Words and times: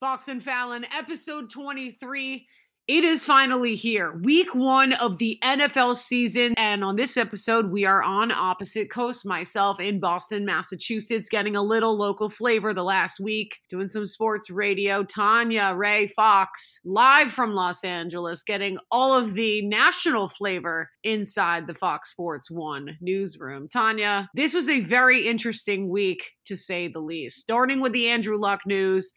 Fox 0.00 0.28
and 0.28 0.42
Fallon, 0.42 0.86
episode 0.96 1.50
23. 1.50 2.46
It 2.88 3.04
is 3.04 3.22
finally 3.22 3.74
here, 3.74 4.18
week 4.22 4.54
one 4.54 4.94
of 4.94 5.18
the 5.18 5.38
NFL 5.44 5.94
season. 5.94 6.54
And 6.56 6.82
on 6.82 6.96
this 6.96 7.18
episode, 7.18 7.70
we 7.70 7.84
are 7.84 8.02
on 8.02 8.32
opposite 8.32 8.90
coast. 8.90 9.26
Myself 9.26 9.78
in 9.78 10.00
Boston, 10.00 10.46
Massachusetts, 10.46 11.28
getting 11.28 11.54
a 11.54 11.60
little 11.60 11.98
local 11.98 12.30
flavor 12.30 12.72
the 12.72 12.82
last 12.82 13.20
week, 13.20 13.58
doing 13.68 13.90
some 13.90 14.06
sports 14.06 14.48
radio. 14.48 15.04
Tanya, 15.04 15.74
Ray, 15.76 16.06
Fox, 16.06 16.80
live 16.86 17.30
from 17.30 17.52
Los 17.52 17.84
Angeles, 17.84 18.42
getting 18.42 18.78
all 18.90 19.14
of 19.14 19.34
the 19.34 19.60
national 19.68 20.28
flavor 20.28 20.88
inside 21.04 21.66
the 21.66 21.74
Fox 21.74 22.10
Sports 22.10 22.50
One 22.50 22.96
newsroom. 23.02 23.68
Tanya, 23.68 24.30
this 24.34 24.54
was 24.54 24.70
a 24.70 24.80
very 24.80 25.28
interesting 25.28 25.90
week 25.90 26.30
to 26.46 26.56
say 26.56 26.88
the 26.88 27.00
least. 27.00 27.36
Starting 27.36 27.82
with 27.82 27.92
the 27.92 28.08
Andrew 28.08 28.38
Luck 28.38 28.62
news 28.64 29.12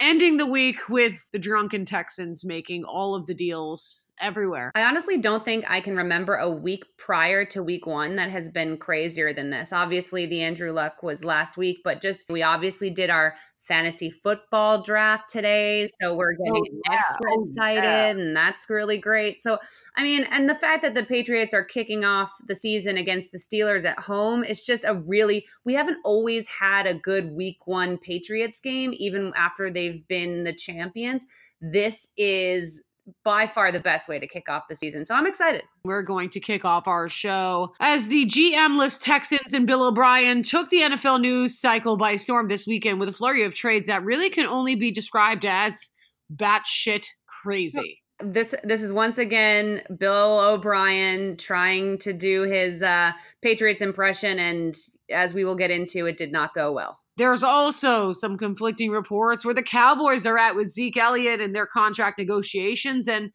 ending 0.00 0.36
the 0.36 0.46
week 0.46 0.88
with 0.88 1.26
the 1.32 1.38
drunken 1.38 1.84
Texans 1.84 2.44
making 2.44 2.84
all 2.84 3.14
of 3.14 3.26
the 3.26 3.34
deals 3.34 4.08
everywhere. 4.20 4.70
I 4.74 4.82
honestly 4.82 5.18
don't 5.18 5.44
think 5.44 5.64
I 5.70 5.80
can 5.80 5.96
remember 5.96 6.34
a 6.36 6.50
week 6.50 6.84
prior 6.98 7.44
to 7.46 7.62
week 7.62 7.86
one 7.86 8.16
that 8.16 8.30
has 8.30 8.50
been 8.50 8.76
crazier 8.76 9.32
than 9.32 9.50
this. 9.50 9.72
Obviously, 9.72 10.26
the 10.26 10.42
Andrew 10.42 10.72
Luck 10.72 11.02
was 11.02 11.24
last 11.24 11.56
week, 11.56 11.78
but 11.84 12.00
just 12.00 12.24
we 12.28 12.42
obviously 12.42 12.90
did 12.90 13.10
our 13.10 13.36
fantasy 13.66 14.10
football 14.10 14.82
draft 14.82 15.28
today. 15.28 15.86
So 16.00 16.14
we're 16.14 16.34
oh, 16.34 16.44
getting 16.44 16.64
oh, 16.74 16.80
yeah. 16.90 16.98
extra 16.98 17.30
oh, 17.30 17.42
excited, 17.42 17.84
yeah. 17.84 18.06
and 18.06 18.36
that's 18.36 18.68
really 18.68 18.98
great. 18.98 19.42
So, 19.42 19.58
I 19.96 20.02
mean, 20.02 20.24
and 20.30 20.48
the 20.48 20.54
fact 20.54 20.82
that 20.82 20.94
the 20.94 21.04
Patriots 21.04 21.54
are 21.54 21.64
kicking 21.64 22.04
off 22.04 22.32
the 22.46 22.54
season 22.54 22.96
against 22.96 23.32
the 23.32 23.38
Steelers 23.38 23.84
at 23.84 23.98
home 23.98 24.44
is 24.44 24.64
just 24.64 24.84
a 24.84 24.94
really, 24.94 25.46
we 25.64 25.74
haven't 25.74 25.98
always 26.04 26.48
had 26.48 26.86
a 26.86 26.94
good 26.94 27.32
week 27.32 27.66
one 27.66 27.98
Patriots 27.98 28.60
game, 28.60 28.92
even 28.96 29.32
after 29.36 29.70
they've 29.70 30.06
been 30.08 30.44
the 30.44 30.52
champions. 30.52 31.26
This 31.60 32.08
is 32.16 32.82
by 33.24 33.46
far 33.46 33.70
the 33.70 33.80
best 33.80 34.08
way 34.08 34.18
to 34.18 34.26
kick 34.26 34.48
off 34.48 34.64
the 34.68 34.74
season. 34.74 35.04
So 35.04 35.14
I'm 35.14 35.26
excited. 35.26 35.62
We're 35.84 36.02
going 36.02 36.30
to 36.30 36.40
kick 36.40 36.64
off 36.64 36.86
our 36.86 37.08
show 37.08 37.74
as 37.80 38.08
the 38.08 38.26
GM-less 38.26 38.98
Texans 38.98 39.52
and 39.52 39.66
Bill 39.66 39.84
O'Brien 39.84 40.42
took 40.42 40.70
the 40.70 40.78
NFL 40.78 41.20
news 41.20 41.58
cycle 41.58 41.96
by 41.96 42.16
storm 42.16 42.48
this 42.48 42.66
weekend 42.66 43.00
with 43.00 43.08
a 43.08 43.12
flurry 43.12 43.44
of 43.44 43.54
trades 43.54 43.86
that 43.88 44.04
really 44.04 44.30
can 44.30 44.46
only 44.46 44.74
be 44.74 44.90
described 44.90 45.44
as 45.44 45.90
batshit 46.34 47.06
crazy. 47.26 48.00
This 48.20 48.54
this 48.62 48.82
is 48.82 48.92
once 48.92 49.18
again 49.18 49.82
Bill 49.98 50.38
O'Brien 50.38 51.36
trying 51.36 51.98
to 51.98 52.12
do 52.12 52.42
his 52.42 52.82
uh, 52.82 53.10
Patriots 53.42 53.82
impression, 53.82 54.38
and 54.38 54.74
as 55.10 55.34
we 55.34 55.44
will 55.44 55.56
get 55.56 55.72
into, 55.72 56.06
it 56.06 56.16
did 56.16 56.30
not 56.30 56.54
go 56.54 56.72
well. 56.72 57.00
There's 57.16 57.42
also 57.42 58.12
some 58.12 58.36
conflicting 58.36 58.90
reports 58.90 59.44
where 59.44 59.54
the 59.54 59.62
Cowboys 59.62 60.26
are 60.26 60.38
at 60.38 60.56
with 60.56 60.68
Zeke 60.68 60.96
Elliott 60.96 61.40
and 61.40 61.54
their 61.54 61.66
contract 61.66 62.18
negotiations. 62.18 63.06
And 63.06 63.30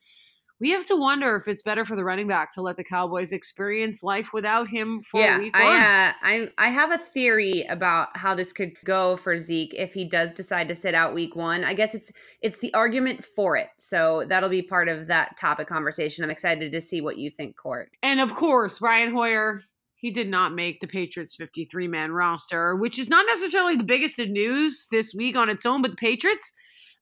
we 0.60 0.72
have 0.72 0.86
to 0.86 0.96
wonder 0.98 1.38
if 1.38 1.48
it's 1.48 1.62
better 1.62 1.86
for 1.86 1.96
the 1.96 2.04
running 2.04 2.28
back 2.28 2.52
to 2.52 2.62
let 2.62 2.76
the 2.76 2.84
Cowboys 2.84 3.32
experience 3.32 4.04
life 4.04 4.34
without 4.34 4.68
him 4.68 5.02
for 5.10 5.22
yeah, 5.22 5.40
week 5.40 5.56
one. 5.56 5.66
I, 5.66 5.78
uh, 5.78 6.14
I, 6.22 6.50
I 6.58 6.68
have 6.68 6.92
a 6.92 6.98
theory 6.98 7.66
about 7.70 8.10
how 8.18 8.36
this 8.36 8.52
could 8.52 8.74
go 8.84 9.16
for 9.16 9.38
Zeke 9.38 9.74
if 9.74 9.94
he 9.94 10.04
does 10.04 10.34
decide 10.34 10.68
to 10.68 10.76
sit 10.76 10.94
out 10.94 11.14
week 11.14 11.36
one. 11.36 11.64
I 11.64 11.74
guess 11.74 11.96
it's 11.96 12.12
it's 12.42 12.60
the 12.60 12.74
argument 12.74 13.24
for 13.24 13.56
it. 13.56 13.70
So 13.78 14.26
that'll 14.28 14.50
be 14.50 14.62
part 14.62 14.90
of 14.90 15.08
that 15.08 15.38
topic 15.38 15.68
conversation. 15.68 16.26
I'm 16.26 16.30
excited 16.30 16.74
to 16.74 16.82
see 16.82 17.00
what 17.00 17.18
you 17.18 17.30
think, 17.30 17.56
Court. 17.56 17.90
And 18.04 18.20
of 18.20 18.36
course, 18.36 18.80
Brian 18.80 19.14
Hoyer 19.14 19.62
he 20.00 20.12
did 20.12 20.30
not 20.30 20.54
make 20.54 20.80
the 20.80 20.88
Patriots 20.88 21.36
53 21.36 21.88
man 21.88 22.12
roster, 22.12 22.76
which 22.76 22.98
is 22.98 23.10
not 23.10 23.26
necessarily 23.28 23.76
the 23.76 23.84
biggest 23.84 24.18
of 24.20 24.30
news 24.30 24.88
this 24.92 25.14
week 25.14 25.36
on 25.36 25.50
its 25.50 25.66
own, 25.66 25.82
but 25.82 25.92
the 25.92 25.98
Patriots 25.98 26.54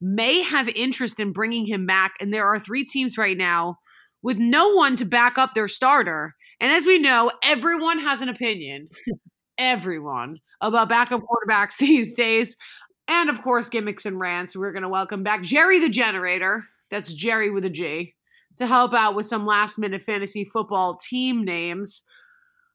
may 0.02 0.42
have 0.42 0.68
interest 0.70 1.20
in 1.20 1.32
bringing 1.32 1.68
him 1.68 1.86
back. 1.86 2.14
And 2.20 2.34
there 2.34 2.48
are 2.48 2.60
three 2.60 2.84
teams 2.84 3.18
right 3.18 3.38
now 3.38 3.78
with 4.24 4.38
no 4.38 4.70
one 4.70 4.96
to 4.96 5.06
back 5.06 5.38
up 5.38 5.54
their 5.54 5.68
starter. 5.68 6.36
And 6.60 6.72
as 6.72 6.86
we 6.86 6.98
know, 6.98 7.32
everyone 7.44 8.00
has 8.00 8.22
an 8.22 8.30
opinion, 8.30 8.90
everyone, 9.58 10.38
about 10.60 10.90
backup 10.90 11.22
quarterbacks 11.22 11.78
these 11.80 12.14
days. 12.16 12.58
And 13.08 13.30
of 13.30 13.42
course, 13.44 13.70
gimmicks 13.70 14.06
and 14.06 14.20
rants. 14.20 14.56
We're 14.56 14.74
going 14.74 14.84
to 14.84 14.90
welcome 14.90 15.24
back 15.24 15.44
Jerry 15.44 15.80
the 15.80 15.90
Generator. 15.90 16.66
That's 16.90 17.14
Jerry 17.14 17.52
with 17.52 17.64
a 17.64 17.70
G 17.70 18.16
to 18.58 18.66
help 18.66 18.94
out 18.94 19.16
with 19.16 19.28
some 19.28 19.46
last 19.46 19.78
minute 19.78 20.02
fantasy 20.02 20.44
football 20.44 20.98
team 20.98 21.46
names. 21.46 22.04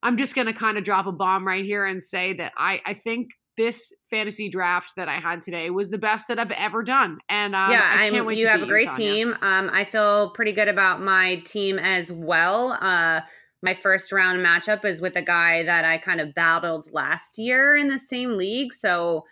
I'm 0.03 0.17
just 0.17 0.35
going 0.35 0.47
to 0.47 0.53
kind 0.53 0.79
of 0.79 0.85
drop 0.85 1.07
a 1.07 1.13
bomb 1.13 1.47
right 1.47 1.65
here 1.65 1.85
and 1.87 2.03
say 2.03 2.33
that 2.35 2.53
I, 2.57 2.81
I 2.85 2.95
think 2.95 3.29
this 3.57 3.93
fantasy 4.11 4.49
draft 4.49 4.93
that 4.97 5.09
I 5.09 5.19
had 5.19 5.43
today 5.43 5.71
was 5.71 5.91
the 5.91 5.99
best 5.99 6.29
that 6.29 6.39
I've 6.39 6.51
ever 6.51 6.83
done. 6.83 7.19
And 7.29 7.55
um, 7.55 7.71
yeah, 7.71 7.97
I 7.99 8.11
can't 8.11 8.27
wait 8.27 8.39
you 8.39 8.47
have 8.47 8.63
a 8.63 8.67
great 8.67 8.91
team. 8.93 9.37
Um, 9.43 9.71
I 9.73 9.85
feel 9.85 10.31
pretty 10.31 10.53
good 10.53 10.69
about 10.69 11.03
my 11.03 11.37
team 11.45 11.79
as 11.79 12.11
well. 12.11 12.79
Uh, 12.81 13.21
my 13.63 13.75
first 13.75 14.11
round 14.11 14.45
matchup 14.45 14.85
is 14.85 15.01
with 15.01 15.17
a 15.17 15.23
guy 15.23 15.63
that 15.63 15.85
I 15.85 15.99
kind 15.99 16.21
of 16.21 16.35
battled 16.35 16.87
last 16.93 17.39
year 17.39 17.77
in 17.77 17.89
the 17.89 17.99
same 17.99 18.37
league. 18.37 18.73
So 18.73 19.25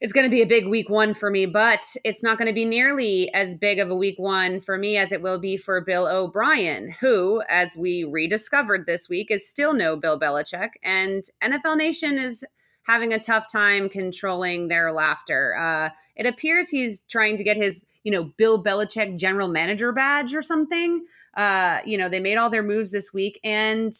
it's 0.00 0.14
going 0.14 0.24
to 0.24 0.30
be 0.30 0.40
a 0.40 0.46
big 0.46 0.66
week 0.66 0.88
one 0.88 1.12
for 1.12 1.30
me, 1.30 1.44
but 1.44 1.84
it's 2.04 2.22
not 2.22 2.38
going 2.38 2.48
to 2.48 2.54
be 2.54 2.64
nearly 2.64 3.32
as 3.34 3.54
big 3.54 3.78
of 3.78 3.90
a 3.90 3.94
week 3.94 4.18
one 4.18 4.60
for 4.60 4.78
me 4.78 4.96
as 4.96 5.12
it 5.12 5.20
will 5.20 5.38
be 5.38 5.58
for 5.58 5.80
Bill 5.82 6.06
O'Brien, 6.06 6.90
who, 7.00 7.42
as 7.48 7.76
we 7.76 8.04
rediscovered 8.04 8.86
this 8.86 9.08
week, 9.10 9.30
is 9.30 9.48
still 9.48 9.74
no 9.74 9.96
Bill 9.96 10.18
Belichick. 10.18 10.70
And 10.82 11.24
NFL 11.42 11.76
Nation 11.76 12.18
is 12.18 12.44
having 12.82 13.12
a 13.12 13.18
tough 13.18 13.46
time 13.52 13.90
controlling 13.90 14.68
their 14.68 14.90
laughter. 14.90 15.54
Uh, 15.56 15.90
it 16.16 16.24
appears 16.24 16.70
he's 16.70 17.02
trying 17.02 17.36
to 17.36 17.44
get 17.44 17.58
his, 17.58 17.84
you 18.02 18.10
know, 18.10 18.24
Bill 18.24 18.62
Belichick 18.62 19.18
general 19.18 19.48
manager 19.48 19.92
badge 19.92 20.34
or 20.34 20.40
something. 20.40 21.04
Uh, 21.36 21.80
you 21.84 21.98
know, 21.98 22.08
they 22.08 22.20
made 22.20 22.36
all 22.36 22.50
their 22.50 22.62
moves 22.62 22.90
this 22.90 23.12
week 23.12 23.38
and 23.44 23.92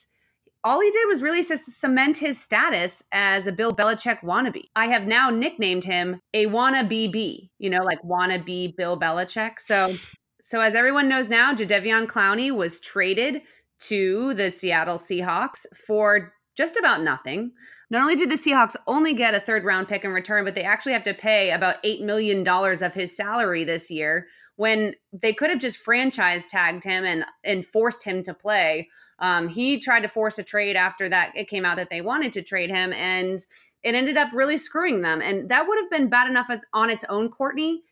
all 0.62 0.80
he 0.80 0.90
did 0.90 1.06
was 1.08 1.22
really 1.22 1.42
cement 1.42 2.18
his 2.18 2.42
status 2.42 3.02
as 3.12 3.46
a 3.46 3.52
Bill 3.52 3.74
Belichick 3.74 4.20
wannabe. 4.20 4.64
I 4.76 4.86
have 4.86 5.06
now 5.06 5.30
nicknamed 5.30 5.84
him 5.84 6.20
a 6.34 6.46
wannabe 6.46 7.10
B, 7.10 7.50
you 7.58 7.70
know, 7.70 7.82
like 7.82 8.02
wannabe 8.02 8.76
Bill 8.76 8.98
Belichick. 8.98 9.58
So, 9.58 9.96
so 10.40 10.60
as 10.60 10.74
everyone 10.74 11.08
knows 11.08 11.28
now, 11.28 11.54
Jadeveon 11.54 12.06
Clowney 12.06 12.50
was 12.50 12.80
traded 12.80 13.42
to 13.80 14.34
the 14.34 14.50
Seattle 14.50 14.98
Seahawks 14.98 15.64
for 15.86 16.34
just 16.56 16.76
about 16.76 17.02
nothing. 17.02 17.52
Not 17.88 18.02
only 18.02 18.14
did 18.14 18.30
the 18.30 18.36
Seahawks 18.36 18.76
only 18.86 19.14
get 19.14 19.34
a 19.34 19.40
third 19.40 19.64
round 19.64 19.88
pick 19.88 20.04
in 20.04 20.12
return, 20.12 20.44
but 20.44 20.54
they 20.54 20.62
actually 20.62 20.92
have 20.92 21.02
to 21.04 21.14
pay 21.14 21.50
about 21.50 21.82
$8 21.82 22.02
million 22.02 22.46
of 22.46 22.94
his 22.94 23.16
salary 23.16 23.64
this 23.64 23.90
year 23.90 24.26
when 24.56 24.94
they 25.10 25.32
could 25.32 25.48
have 25.48 25.58
just 25.58 25.78
franchise 25.78 26.48
tagged 26.48 26.84
him 26.84 27.04
and, 27.04 27.24
and 27.42 27.64
forced 27.64 28.04
him 28.04 28.22
to 28.24 28.34
play 28.34 28.88
um, 29.20 29.48
he 29.48 29.78
tried 29.78 30.00
to 30.00 30.08
force 30.08 30.38
a 30.38 30.42
trade 30.42 30.76
after 30.76 31.08
that 31.08 31.32
it 31.36 31.48
came 31.48 31.64
out 31.64 31.76
that 31.76 31.90
they 31.90 32.00
wanted 32.00 32.32
to 32.32 32.42
trade 32.42 32.70
him, 32.70 32.92
and 32.92 33.38
it 33.82 33.94
ended 33.94 34.16
up 34.16 34.30
really 34.32 34.56
screwing 34.56 35.02
them. 35.02 35.22
And 35.22 35.48
that 35.48 35.66
would 35.66 35.78
have 35.78 35.90
been 35.90 36.08
bad 36.08 36.28
enough 36.28 36.50
on 36.72 36.90
its 36.90 37.04
own, 37.08 37.28
Courtney. 37.30 37.82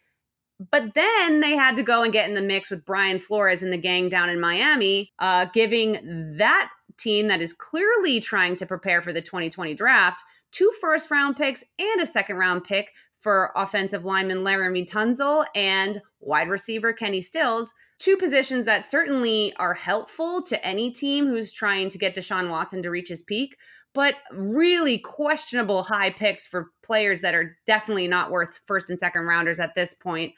But 0.71 0.95
then 0.95 1.41
they 1.41 1.53
had 1.53 1.77
to 1.77 1.85
go 1.85 2.03
and 2.03 2.13
get 2.13 2.29
in 2.29 2.35
the 2.35 2.43
mix 2.43 2.71
with 2.71 2.85
Brian 2.85 3.21
Flores 3.21 3.63
and 3.63 3.73
the 3.73 3.79
gang 3.79 4.09
down 4.09 4.29
in 4.29 4.41
Miami, 4.41 5.13
uh, 5.21 5.47
giving 5.55 6.37
that 6.37 6.71
team 6.99 7.29
that 7.29 7.41
is 7.41 7.53
clearly 7.53 8.19
trying 8.19 8.57
to 8.57 8.67
prepare 8.67 9.01
for 9.01 9.13
the 9.13 9.23
2020 9.23 9.75
draft 9.75 10.23
two 10.51 10.71
first 10.81 11.11
round 11.11 11.37
picks 11.37 11.65
and 11.79 12.01
a 12.01 12.07
second 12.07 12.37
round 12.37 12.65
pick 12.65 12.93
for 13.19 13.53
offensive 13.57 14.05
lineman 14.05 14.39
Laremy 14.39 14.89
Tunsil 14.89 15.45
and 15.55 16.01
wide 16.21 16.49
receiver 16.49 16.93
Kenny 16.93 17.21
Stills, 17.21 17.73
two 17.99 18.17
positions 18.17 18.65
that 18.65 18.87
certainly 18.87 19.55
are 19.57 19.75
helpful 19.75 20.43
to 20.43 20.65
any 20.67 20.91
team 20.91 21.27
who's 21.27 21.53
trying 21.53 21.89
to 21.91 21.99
get 21.99 22.15
Deshaun 22.15 22.51
Watson 22.51 22.83
to 22.83 22.91
reach 22.91 23.09
his 23.09 23.23
peak, 23.23 23.57
but 23.95 24.17
really 24.33 24.99
questionable 24.99 25.83
high 25.83 26.11
picks 26.11 26.47
for 26.47 26.71
players 26.85 27.21
that 27.21 27.35
are 27.35 27.57
definitely 27.67 28.09
not 28.09 28.31
worth 28.31 28.61
first 28.67 28.91
and 28.91 28.99
second 28.99 29.23
rounders 29.23 29.61
at 29.61 29.75
this 29.75 29.95
point. 29.95 30.33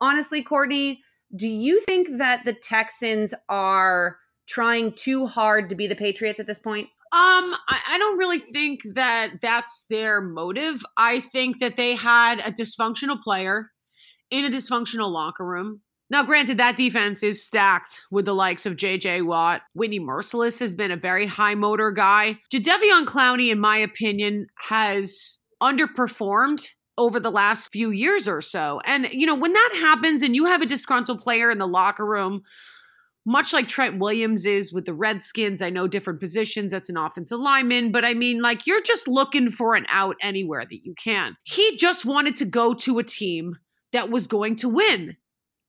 Honestly, 0.00 0.42
Courtney, 0.42 1.00
do 1.34 1.48
you 1.48 1.80
think 1.80 2.18
that 2.18 2.44
the 2.44 2.52
Texans 2.52 3.34
are 3.48 4.16
trying 4.46 4.92
too 4.92 5.26
hard 5.26 5.68
to 5.68 5.74
be 5.74 5.86
the 5.86 5.94
Patriots 5.94 6.40
at 6.40 6.46
this 6.46 6.58
point? 6.58 6.88
Um, 7.12 7.54
I, 7.68 7.80
I, 7.90 7.98
don't 7.98 8.18
really 8.18 8.40
think 8.40 8.80
that 8.94 9.40
that's 9.40 9.86
their 9.88 10.20
motive. 10.20 10.84
I 10.96 11.20
think 11.20 11.60
that 11.60 11.76
they 11.76 11.94
had 11.94 12.40
a 12.40 12.50
dysfunctional 12.50 13.22
player 13.22 13.70
in 14.30 14.44
a 14.44 14.50
dysfunctional 14.50 15.10
locker 15.10 15.44
room. 15.44 15.80
Now, 16.08 16.22
granted, 16.22 16.58
that 16.58 16.76
defense 16.76 17.22
is 17.22 17.44
stacked 17.44 18.02
with 18.12 18.26
the 18.26 18.34
likes 18.34 18.64
of 18.64 18.76
J.J. 18.76 19.22
Watt. 19.22 19.62
Whitney 19.74 19.98
Mercilus 19.98 20.60
has 20.60 20.76
been 20.76 20.92
a 20.92 20.96
very 20.96 21.26
high 21.26 21.56
motor 21.56 21.90
guy. 21.90 22.38
Jadeveon 22.52 23.06
Clowney, 23.06 23.50
in 23.50 23.58
my 23.58 23.78
opinion, 23.78 24.46
has 24.68 25.40
underperformed 25.60 26.64
over 26.96 27.18
the 27.18 27.30
last 27.30 27.72
few 27.72 27.90
years 27.90 28.28
or 28.28 28.40
so. 28.40 28.80
And, 28.84 29.08
you 29.10 29.26
know, 29.26 29.34
when 29.34 29.52
that 29.52 29.78
happens 29.80 30.22
and 30.22 30.36
you 30.36 30.46
have 30.46 30.62
a 30.62 30.66
disgruntled 30.66 31.20
player 31.20 31.50
in 31.50 31.58
the 31.58 31.66
locker 31.66 32.06
room 32.06 32.42
much 33.26 33.52
like 33.52 33.66
Trent 33.66 33.98
Williams 33.98 34.46
is 34.46 34.72
with 34.72 34.86
the 34.86 34.94
Redskins. 34.94 35.60
I 35.60 35.68
know 35.68 35.88
different 35.88 36.20
positions, 36.20 36.70
that's 36.70 36.88
an 36.88 36.96
offensive 36.96 37.40
lineman, 37.40 37.90
but 37.90 38.04
I 38.04 38.14
mean, 38.14 38.40
like, 38.40 38.66
you're 38.66 38.80
just 38.80 39.08
looking 39.08 39.50
for 39.50 39.74
an 39.74 39.84
out 39.88 40.14
anywhere 40.22 40.64
that 40.64 40.84
you 40.84 40.94
can. 40.94 41.36
He 41.42 41.76
just 41.76 42.06
wanted 42.06 42.36
to 42.36 42.44
go 42.44 42.72
to 42.74 43.00
a 43.00 43.02
team 43.02 43.56
that 43.96 44.10
was 44.10 44.26
going 44.26 44.54
to 44.56 44.68
win 44.68 45.16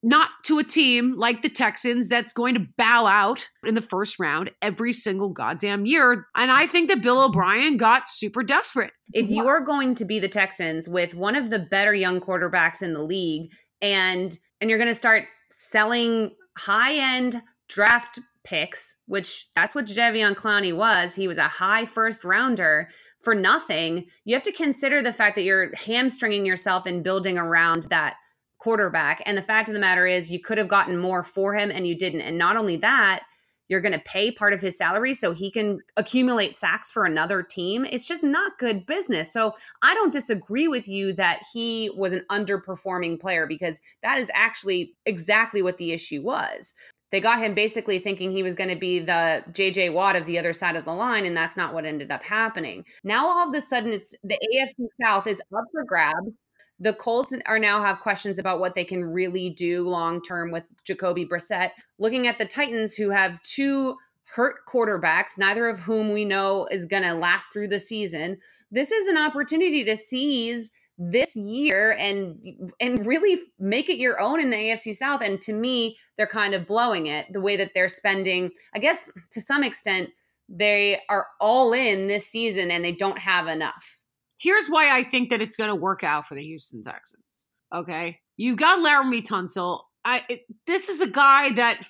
not 0.04 0.30
to 0.44 0.60
a 0.60 0.64
team 0.64 1.16
like 1.18 1.42
the 1.42 1.50
Texans 1.50 2.08
that's 2.08 2.34
going 2.34 2.54
to 2.54 2.68
bow 2.78 3.08
out 3.08 3.48
in 3.66 3.74
the 3.74 3.82
first 3.82 4.20
round 4.20 4.52
every 4.62 4.94
single 4.94 5.30
goddamn 5.30 5.86
year. 5.86 6.28
And 6.36 6.52
I 6.52 6.68
think 6.68 6.90
that 6.90 7.02
Bill 7.02 7.24
O'Brien 7.24 7.78
got 7.78 8.08
super 8.08 8.44
desperate. 8.44 8.92
If 9.14 9.30
you 9.30 9.48
are 9.48 9.62
going 9.62 9.96
to 9.96 10.06
be 10.06 10.20
the 10.20 10.28
Texans 10.28 10.88
with 10.88 11.16
one 11.16 11.36
of 11.36 11.50
the 11.50 11.60
better 11.60 11.96
young 11.96 12.22
quarterbacks 12.22 12.84
in 12.84 12.94
the 12.94 13.02
league 13.02 13.52
and 13.82 14.38
and 14.60 14.70
you're 14.70 14.80
going 14.80 14.88
to 14.88 14.96
start 14.96 15.26
selling 15.52 16.32
high-end 16.58 17.42
draft 17.70 18.20
picks, 18.44 18.98
which 19.06 19.48
that's 19.56 19.76
what 19.76 19.86
Jadeveon 19.86 20.34
Clowney 20.34 20.76
was. 20.76 21.16
He 21.16 21.28
was 21.28 21.38
a 21.38 21.48
high 21.48 21.86
first 21.86 22.24
rounder 22.24 22.90
for 23.28 23.36
nothing. 23.36 24.06
You 24.24 24.36
have 24.36 24.44
to 24.44 24.54
consider 24.54 25.02
the 25.02 25.12
fact 25.12 25.36
that 25.36 25.44
you're 25.44 25.76
hamstringing 25.76 26.46
yourself 26.46 26.88
in 26.88 27.04
building 27.04 27.38
around 27.38 27.84
that 27.90 28.16
quarterback. 28.58 29.22
And 29.26 29.38
the 29.38 29.42
fact 29.42 29.68
of 29.68 29.74
the 29.74 29.82
matter 29.82 30.08
is, 30.08 30.32
you 30.32 30.40
could 30.40 30.58
have 30.58 30.70
gotten 30.70 30.98
more 30.98 31.26
for 31.26 31.54
him 31.54 31.70
and 31.70 31.86
you 31.86 31.94
didn't. 31.94 32.22
And 32.22 32.38
not 32.38 32.56
only 32.56 32.78
that, 32.78 33.24
you're 33.68 33.82
going 33.82 33.92
to 33.92 34.00
pay 34.00 34.32
part 34.32 34.54
of 34.54 34.62
his 34.62 34.78
salary 34.78 35.14
so 35.14 35.34
he 35.34 35.52
can 35.52 35.80
accumulate 35.98 36.56
sacks 36.56 36.90
for 36.90 37.04
another 37.04 37.44
team. 37.44 37.84
It's 37.84 38.08
just 38.08 38.24
not 38.24 38.60
good 38.60 38.86
business. 38.86 39.34
So 39.34 39.56
I 39.82 39.94
don't 39.94 40.14
disagree 40.14 40.70
with 40.70 40.88
you 40.88 41.12
that 41.16 41.42
he 41.52 41.92
was 41.98 42.14
an 42.14 42.24
underperforming 42.32 43.20
player 43.20 43.46
because 43.46 43.82
that 44.04 44.20
is 44.20 44.32
actually 44.34 44.94
exactly 45.06 45.62
what 45.62 45.76
the 45.76 45.92
issue 45.92 46.22
was. 46.22 46.74
They 47.12 47.22
got 47.22 47.40
him 47.40 47.54
basically 47.54 48.00
thinking 48.00 48.32
he 48.32 48.44
was 48.44 48.54
going 48.54 48.70
to 48.70 48.76
be 48.76 49.00
the 49.00 49.44
JJ 49.52 49.94
Watt 49.94 50.16
of 50.16 50.26
the 50.26 50.38
other 50.38 50.54
side 50.54 50.76
of 50.76 50.86
the 50.86 50.94
line, 50.94 51.26
and 51.26 51.36
that's 51.36 51.56
not 51.56 51.74
what 51.74 51.86
ended 51.86 52.12
up 52.12 52.24
happening. 52.24 52.84
Now 53.04 53.28
all 53.28 53.48
of 53.48 53.56
a 53.56 53.62
sudden, 53.62 53.94
it's 53.94 54.14
the 54.24 54.38
AFC 54.56 54.88
South 55.02 55.28
is 55.28 55.42
up 55.56 55.66
for 55.72 55.84
grabs 55.84 56.32
the 56.80 56.94
Colts 56.94 57.34
are 57.46 57.60
now 57.60 57.82
have 57.82 58.02
questions 58.02 58.38
about 58.38 58.60
what 58.60 58.76
they 58.76 58.84
can 58.84 59.04
really 59.04 59.50
do 59.50 59.88
long 59.88 60.22
term 60.22 60.52
with 60.52 60.68
Jacoby 60.84 61.26
Brissett. 61.26 61.72
Looking 61.98 62.28
at 62.28 62.38
the 62.38 62.46
Titans, 62.46 62.96
who 62.96 63.10
have 63.10 63.42
two 63.42 63.96
hurt 64.26 64.58
quarterbacks, 64.70 65.38
neither 65.38 65.68
of 65.68 65.80
whom 65.80 66.12
we 66.12 66.26
know 66.26 66.68
is 66.70 66.86
going 66.86 67.04
to 67.04 67.14
last 67.14 67.52
through 67.52 67.70
the 67.70 67.80
season. 67.80 68.38
This 68.70 68.92
is 68.92 69.08
an 69.08 69.18
opportunity 69.18 69.84
to 69.86 69.96
seize 69.96 70.70
this 70.98 71.36
year 71.36 71.92
and 72.00 72.72
and 72.80 73.06
really 73.06 73.40
make 73.60 73.90
it 73.90 74.00
your 74.00 74.20
own 74.20 74.42
in 74.42 74.50
the 74.50 74.58
AFC 74.58 74.96
South 74.96 75.22
and 75.22 75.40
to 75.42 75.54
me 75.54 75.98
they're 76.18 76.26
kind 76.26 76.56
of 76.56 76.66
blowing 76.66 77.06
it 77.06 77.32
the 77.32 77.42
way 77.42 77.56
that 77.56 77.72
they're 77.76 77.90
spending 77.90 78.50
I 78.74 78.80
guess 78.80 79.12
to 79.32 79.40
some 79.40 79.64
extent 79.64 80.10
they 80.50 81.02
are 81.10 81.28
all 81.40 81.74
in 81.74 82.08
this 82.08 82.26
season 82.26 82.72
and 82.72 82.84
they 82.84 82.94
don't 82.94 83.20
have 83.20 83.48
enough 83.48 83.98
Here's 84.40 84.68
why 84.68 84.96
I 84.96 85.04
think 85.04 85.30
that 85.30 85.42
it's 85.42 85.58
going 85.58 85.70
to 85.70 85.76
work 85.76 86.04
out 86.04 86.28
for 86.28 86.36
the 86.36 86.44
Houston 86.44 86.84
Texans. 86.84 87.46
Okay. 87.74 88.20
You 88.38 88.56
got 88.56 88.80
Laremy 88.80 89.26
Tunsil. 89.26 89.82
I, 90.06 90.24
it, 90.30 90.42
this 90.68 90.90
is 90.90 91.02
a 91.02 91.08
guy 91.08 91.52
that 91.54 91.82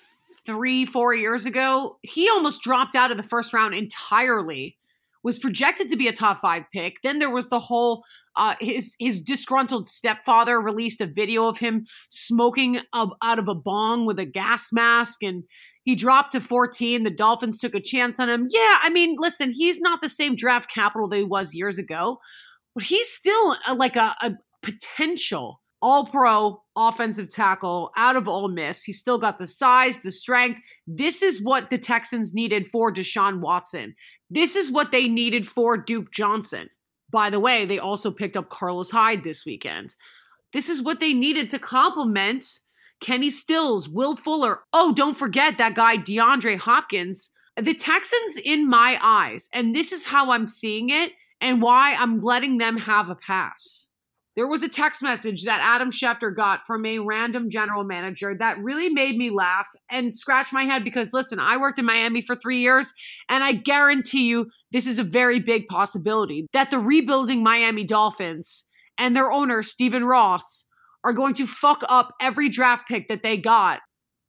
three, 0.44 0.86
four 0.86 1.14
years 1.14 1.44
ago, 1.44 1.98
he 2.02 2.28
almost 2.28 2.62
dropped 2.62 2.94
out 2.94 3.10
of 3.10 3.16
the 3.16 3.22
first 3.22 3.52
round 3.52 3.74
entirely, 3.74 4.78
was 5.22 5.38
projected 5.38 5.88
to 5.90 5.96
be 5.96 6.08
a 6.08 6.12
top 6.12 6.40
five 6.40 6.64
pick. 6.72 6.96
Then 7.02 7.18
there 7.18 7.30
was 7.30 7.48
the 7.48 7.60
whole 7.60 8.04
uh, 8.36 8.54
his 8.60 8.94
his 8.98 9.20
disgruntled 9.20 9.86
stepfather 9.86 10.60
released 10.60 11.00
a 11.00 11.06
video 11.06 11.48
of 11.48 11.58
him 11.58 11.86
smoking 12.08 12.80
a, 12.94 13.08
out 13.22 13.38
of 13.38 13.48
a 13.48 13.54
bong 13.54 14.06
with 14.06 14.18
a 14.18 14.24
gas 14.24 14.72
mask 14.72 15.22
and 15.22 15.42
he 15.82 15.96
dropped 15.96 16.32
to 16.32 16.40
14 16.40 17.02
the 17.02 17.10
dolphins 17.10 17.58
took 17.58 17.74
a 17.74 17.80
chance 17.80 18.20
on 18.20 18.28
him 18.28 18.46
yeah 18.50 18.78
i 18.82 18.90
mean 18.90 19.16
listen 19.18 19.50
he's 19.50 19.80
not 19.80 20.00
the 20.02 20.08
same 20.08 20.36
draft 20.36 20.70
capital 20.72 21.08
that 21.08 21.16
he 21.16 21.24
was 21.24 21.52
years 21.52 21.78
ago 21.78 22.18
but 22.76 22.84
he's 22.84 23.10
still 23.10 23.56
a, 23.66 23.74
like 23.74 23.96
a, 23.96 24.14
a 24.22 24.34
potential 24.62 25.60
all 25.80 26.06
pro 26.06 26.62
offensive 26.76 27.28
tackle 27.28 27.90
out 27.96 28.16
of 28.16 28.28
Ole 28.28 28.48
Miss. 28.48 28.84
He's 28.84 28.98
still 28.98 29.18
got 29.18 29.38
the 29.38 29.46
size, 29.46 30.00
the 30.00 30.10
strength. 30.10 30.60
This 30.86 31.22
is 31.22 31.42
what 31.42 31.70
the 31.70 31.78
Texans 31.78 32.34
needed 32.34 32.66
for 32.66 32.92
Deshaun 32.92 33.40
Watson. 33.40 33.94
This 34.30 34.56
is 34.56 34.70
what 34.70 34.92
they 34.92 35.08
needed 35.08 35.46
for 35.46 35.76
Duke 35.76 36.12
Johnson. 36.12 36.70
By 37.10 37.30
the 37.30 37.40
way, 37.40 37.64
they 37.64 37.78
also 37.78 38.10
picked 38.10 38.36
up 38.36 38.50
Carlos 38.50 38.90
Hyde 38.90 39.24
this 39.24 39.46
weekend. 39.46 39.96
This 40.52 40.68
is 40.68 40.82
what 40.82 41.00
they 41.00 41.14
needed 41.14 41.48
to 41.50 41.58
complement 41.58 42.60
Kenny 43.00 43.30
Stills, 43.30 43.88
Will 43.88 44.16
Fuller. 44.16 44.60
Oh, 44.72 44.92
don't 44.92 45.16
forget 45.16 45.56
that 45.58 45.74
guy, 45.74 45.96
DeAndre 45.96 46.58
Hopkins. 46.58 47.30
The 47.56 47.74
Texans, 47.74 48.38
in 48.44 48.68
my 48.68 48.98
eyes, 49.02 49.48
and 49.52 49.74
this 49.74 49.90
is 49.90 50.06
how 50.06 50.30
I'm 50.30 50.46
seeing 50.46 50.90
it 50.90 51.12
and 51.40 51.60
why 51.60 51.94
I'm 51.94 52.20
letting 52.22 52.58
them 52.58 52.76
have 52.78 53.10
a 53.10 53.16
pass. 53.16 53.87
There 54.38 54.46
was 54.46 54.62
a 54.62 54.68
text 54.68 55.02
message 55.02 55.42
that 55.46 55.58
Adam 55.60 55.90
Schefter 55.90 56.32
got 56.32 56.64
from 56.64 56.86
a 56.86 57.00
random 57.00 57.50
general 57.50 57.82
manager 57.82 58.36
that 58.38 58.62
really 58.62 58.88
made 58.88 59.16
me 59.16 59.30
laugh 59.30 59.66
and 59.90 60.14
scratch 60.14 60.52
my 60.52 60.62
head 60.62 60.84
because, 60.84 61.12
listen, 61.12 61.40
I 61.40 61.56
worked 61.56 61.80
in 61.80 61.84
Miami 61.84 62.22
for 62.22 62.36
three 62.36 62.60
years, 62.60 62.94
and 63.28 63.42
I 63.42 63.50
guarantee 63.50 64.28
you 64.28 64.46
this 64.70 64.86
is 64.86 65.00
a 65.00 65.02
very 65.02 65.40
big 65.40 65.66
possibility 65.66 66.46
that 66.52 66.70
the 66.70 66.78
rebuilding 66.78 67.42
Miami 67.42 67.82
Dolphins 67.82 68.62
and 68.96 69.16
their 69.16 69.32
owner, 69.32 69.64
Stephen 69.64 70.04
Ross, 70.04 70.66
are 71.02 71.12
going 71.12 71.34
to 71.34 71.44
fuck 71.44 71.82
up 71.88 72.14
every 72.20 72.48
draft 72.48 72.86
pick 72.86 73.08
that 73.08 73.24
they 73.24 73.36
got. 73.36 73.80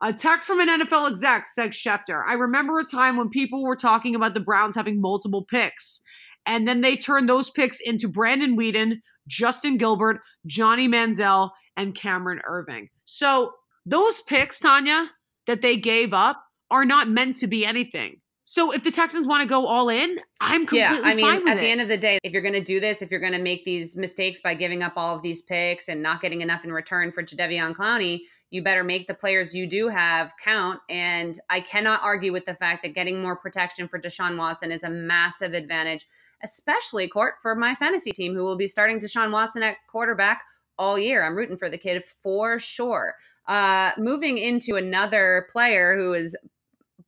A 0.01 0.11
text 0.11 0.47
from 0.47 0.59
an 0.59 0.69
NFL 0.69 1.07
exec 1.07 1.45
said 1.45 1.69
Schefter. 1.69 2.23
I 2.27 2.33
remember 2.33 2.79
a 2.79 2.83
time 2.83 3.15
when 3.15 3.29
people 3.29 3.61
were 3.61 3.75
talking 3.75 4.15
about 4.15 4.33
the 4.33 4.39
Browns 4.39 4.75
having 4.75 4.99
multiple 4.99 5.45
picks. 5.45 6.01
And 6.47 6.67
then 6.67 6.81
they 6.81 6.97
turned 6.97 7.29
those 7.29 7.51
picks 7.51 7.79
into 7.79 8.07
Brandon 8.07 8.57
Weeden, 8.57 9.01
Justin 9.29 9.77
Gilbert, 9.77 10.19
Johnny 10.45 10.89
Manziel, 10.89 11.51
and 11.77 11.95
Cameron 11.95 12.41
Irving. 12.45 12.89
So 13.05 13.53
those 13.85 14.21
picks, 14.21 14.59
Tanya, 14.59 15.11
that 15.47 15.61
they 15.61 15.77
gave 15.77 16.13
up 16.13 16.43
are 16.69 16.83
not 16.83 17.07
meant 17.07 17.37
to 17.37 17.47
be 17.47 17.65
anything. 17.65 18.19
So 18.43 18.71
if 18.71 18.83
the 18.83 18.89
Texans 18.89 19.27
want 19.27 19.43
to 19.43 19.47
go 19.47 19.67
all 19.67 19.89
in, 19.89 20.17
I'm 20.41 20.65
completely 20.65 20.79
yeah. 20.79 21.01
I 21.03 21.13
mean, 21.13 21.47
at 21.47 21.57
it. 21.57 21.59
the 21.59 21.67
end 21.67 21.81
of 21.81 21.87
the 21.87 21.97
day, 21.97 22.17
if 22.23 22.33
you're 22.33 22.41
going 22.41 22.55
to 22.55 22.63
do 22.63 22.79
this, 22.79 23.03
if 23.03 23.11
you're 23.11 23.19
going 23.19 23.33
to 23.33 23.39
make 23.39 23.63
these 23.63 23.95
mistakes 23.95 24.41
by 24.41 24.55
giving 24.55 24.81
up 24.81 24.93
all 24.95 25.15
of 25.15 25.21
these 25.21 25.43
picks 25.43 25.87
and 25.87 26.01
not 26.01 26.19
getting 26.19 26.41
enough 26.41 26.65
in 26.65 26.71
return 26.71 27.11
for 27.11 27.21
Jadeveon 27.21 27.75
Clowney, 27.75 28.21
you 28.49 28.63
better 28.63 28.83
make 28.83 29.05
the 29.05 29.13
players 29.13 29.53
you 29.53 29.67
do 29.67 29.87
have 29.87 30.33
count. 30.43 30.79
And 30.89 31.39
I 31.51 31.59
cannot 31.59 32.01
argue 32.01 32.31
with 32.31 32.45
the 32.45 32.55
fact 32.55 32.81
that 32.81 32.95
getting 32.95 33.21
more 33.21 33.35
protection 33.35 33.87
for 33.87 33.99
Deshaun 33.99 34.35
Watson 34.35 34.71
is 34.71 34.83
a 34.83 34.89
massive 34.89 35.53
advantage 35.53 36.05
especially 36.43 37.07
court 37.07 37.35
for 37.41 37.55
my 37.55 37.75
fantasy 37.75 38.11
team 38.11 38.33
who 38.33 38.43
will 38.43 38.55
be 38.55 38.67
starting 38.67 38.99
Deshaun 38.99 39.31
Watson 39.31 39.63
at 39.63 39.77
quarterback 39.87 40.43
all 40.77 40.97
year. 40.97 41.23
I'm 41.23 41.35
rooting 41.35 41.57
for 41.57 41.69
the 41.69 41.77
kid 41.77 42.03
for 42.21 42.59
sure. 42.59 43.15
Uh, 43.47 43.91
moving 43.97 44.37
into 44.37 44.75
another 44.75 45.47
player 45.51 45.97
who 45.97 46.13
is 46.13 46.37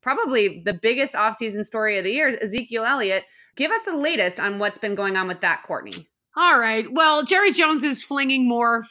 probably 0.02 0.62
the 0.66 0.74
biggest 0.74 1.16
offseason 1.16 1.64
story 1.64 1.98
of 1.98 2.04
the 2.04 2.12
year, 2.12 2.38
Ezekiel 2.42 2.84
Elliott. 2.84 3.24
Give 3.56 3.72
us 3.72 3.84
the 3.84 3.96
latest 3.96 4.40
on 4.40 4.60
what's 4.60 4.78
been 4.78 4.96
going 4.96 5.16
on 5.16 5.28
with 5.28 5.42
that, 5.42 5.64
Courtney. 5.64 6.08
All 6.36 6.58
right. 6.58 6.92
Well, 6.92 7.24
Jerry 7.24 7.52
Jones 7.52 7.84
is 7.84 8.04
flinging 8.04 8.48
more 8.48 8.86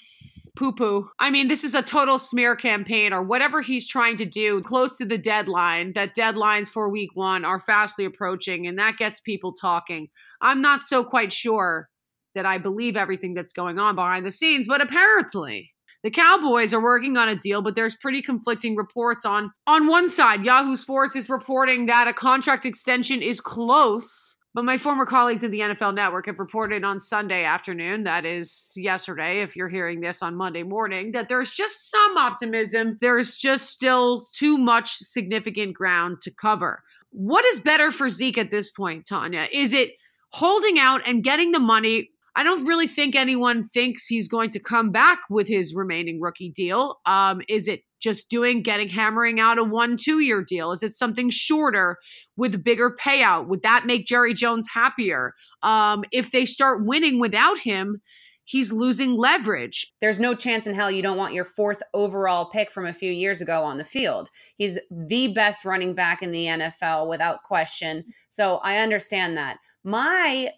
poo 0.56 0.72
poo. 0.72 1.10
I 1.18 1.30
mean, 1.30 1.48
this 1.48 1.64
is 1.64 1.74
a 1.74 1.82
total 1.82 2.18
smear 2.18 2.54
campaign 2.54 3.12
or 3.12 3.22
whatever 3.22 3.62
he's 3.62 3.88
trying 3.88 4.16
to 4.18 4.26
do 4.26 4.60
close 4.62 4.98
to 4.98 5.06
the 5.06 5.18
deadline. 5.18 5.94
That 5.94 6.14
deadlines 6.14 6.68
for 6.68 6.90
week 6.90 7.10
one 7.14 7.44
are 7.44 7.58
fastly 7.58 8.04
approaching, 8.04 8.66
and 8.66 8.78
that 8.78 8.98
gets 8.98 9.20
people 9.20 9.52
talking. 9.52 10.08
I'm 10.40 10.60
not 10.60 10.82
so 10.82 11.04
quite 11.04 11.32
sure 11.32 11.88
that 12.34 12.46
I 12.46 12.58
believe 12.58 12.96
everything 12.96 13.34
that's 13.34 13.52
going 13.52 13.78
on 13.78 13.94
behind 13.94 14.24
the 14.24 14.32
scenes, 14.32 14.66
but 14.66 14.80
apparently 14.80 15.70
the 16.02 16.10
Cowboys 16.10 16.72
are 16.72 16.82
working 16.82 17.16
on 17.16 17.28
a 17.28 17.36
deal, 17.36 17.60
but 17.60 17.74
there's 17.74 17.96
pretty 17.96 18.22
conflicting 18.22 18.76
reports 18.76 19.24
on 19.24 19.50
on 19.66 19.86
one 19.86 20.08
side. 20.08 20.44
Yahoo 20.44 20.76
Sports 20.76 21.14
is 21.14 21.28
reporting 21.28 21.86
that 21.86 22.08
a 22.08 22.12
contract 22.12 22.64
extension 22.64 23.20
is 23.20 23.40
close, 23.40 24.36
but 24.54 24.64
my 24.64 24.78
former 24.78 25.04
colleagues 25.04 25.44
at 25.44 25.50
the 25.50 25.60
NFL 25.60 25.94
Network 25.94 26.26
have 26.26 26.38
reported 26.38 26.84
on 26.84 26.98
Sunday 26.98 27.44
afternoon, 27.44 28.04
that 28.04 28.24
is 28.24 28.72
yesterday, 28.76 29.42
if 29.42 29.54
you're 29.54 29.68
hearing 29.68 30.00
this 30.00 30.22
on 30.22 30.34
Monday 30.34 30.62
morning, 30.62 31.12
that 31.12 31.28
there's 31.28 31.52
just 31.52 31.90
some 31.90 32.16
optimism. 32.16 32.96
There's 33.00 33.36
just 33.36 33.70
still 33.70 34.26
too 34.34 34.56
much 34.56 34.96
significant 34.96 35.74
ground 35.74 36.22
to 36.22 36.30
cover. 36.30 36.82
What 37.10 37.44
is 37.44 37.60
better 37.60 37.90
for 37.90 38.08
Zeke 38.08 38.38
at 38.38 38.50
this 38.50 38.70
point, 38.70 39.06
Tanya? 39.06 39.48
Is 39.52 39.72
it 39.72 39.90
holding 40.32 40.78
out 40.78 41.02
and 41.06 41.22
getting 41.22 41.52
the 41.52 41.60
money. 41.60 42.10
I 42.36 42.42
don't 42.42 42.64
really 42.64 42.86
think 42.86 43.14
anyone 43.14 43.68
thinks 43.68 44.06
he's 44.06 44.28
going 44.28 44.50
to 44.50 44.60
come 44.60 44.90
back 44.90 45.20
with 45.28 45.48
his 45.48 45.74
remaining 45.74 46.20
rookie 46.20 46.50
deal. 46.50 47.00
Um, 47.04 47.42
is 47.48 47.66
it 47.66 47.82
just 48.00 48.30
doing 48.30 48.62
getting 48.62 48.88
hammering 48.88 49.40
out 49.40 49.58
a 49.58 49.64
one 49.64 49.96
two 49.96 50.20
year 50.20 50.42
deal? 50.42 50.72
Is 50.72 50.82
it 50.82 50.94
something 50.94 51.30
shorter 51.30 51.98
with 52.36 52.64
bigger 52.64 52.96
payout? 52.98 53.48
Would 53.48 53.62
that 53.62 53.84
make 53.84 54.06
Jerry 54.06 54.32
Jones 54.32 54.68
happier? 54.72 55.34
Um, 55.62 56.04
if 56.12 56.30
they 56.30 56.46
start 56.46 56.84
winning 56.86 57.20
without 57.20 57.58
him, 57.58 58.00
he's 58.44 58.72
losing 58.72 59.16
leverage. 59.16 59.92
There's 60.00 60.18
no 60.18 60.34
chance 60.34 60.66
in 60.66 60.74
hell 60.74 60.90
you 60.90 61.02
don't 61.02 61.16
want 61.16 61.34
your 61.34 61.44
fourth 61.44 61.82
overall 61.94 62.50
pick 62.50 62.72
from 62.72 62.86
a 62.86 62.92
few 62.92 63.12
years 63.12 63.40
ago 63.40 63.62
on 63.62 63.78
the 63.78 63.84
field. 63.84 64.30
He's 64.56 64.78
the 64.90 65.28
best 65.28 65.64
running 65.64 65.94
back 65.94 66.22
in 66.22 66.32
the 66.32 66.46
NFL 66.46 67.08
without 67.08 67.42
question. 67.44 68.04
So 68.28 68.56
I 68.58 68.78
understand 68.78 69.36
that. 69.36 69.58
My 69.84 70.52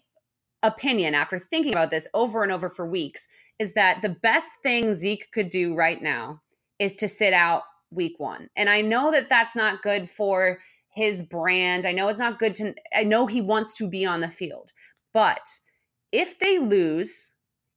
opinion 0.61 1.13
after 1.13 1.37
thinking 1.37 1.73
about 1.73 1.91
this 1.91 2.07
over 2.13 2.43
and 2.43 2.51
over 2.51 2.69
for 2.69 2.85
weeks 2.85 3.27
is 3.59 3.73
that 3.73 4.01
the 4.01 4.09
best 4.09 4.49
thing 4.63 4.95
Zeke 4.95 5.31
could 5.31 5.49
do 5.49 5.75
right 5.75 6.01
now 6.01 6.41
is 6.79 6.93
to 6.95 7.07
sit 7.07 7.33
out 7.33 7.63
week 7.91 8.15
one. 8.17 8.49
And 8.55 8.69
I 8.69 8.81
know 8.81 9.11
that 9.11 9.29
that's 9.29 9.55
not 9.55 9.83
good 9.83 10.09
for 10.09 10.59
his 10.89 11.21
brand. 11.21 11.85
I 11.85 11.91
know 11.91 12.07
it's 12.07 12.19
not 12.19 12.39
good 12.39 12.55
to, 12.55 12.73
I 12.95 13.03
know 13.03 13.27
he 13.27 13.41
wants 13.41 13.77
to 13.77 13.89
be 13.89 14.05
on 14.05 14.21
the 14.21 14.29
field. 14.29 14.71
But 15.13 15.47
if 16.11 16.39
they 16.39 16.59
lose, 16.59 17.33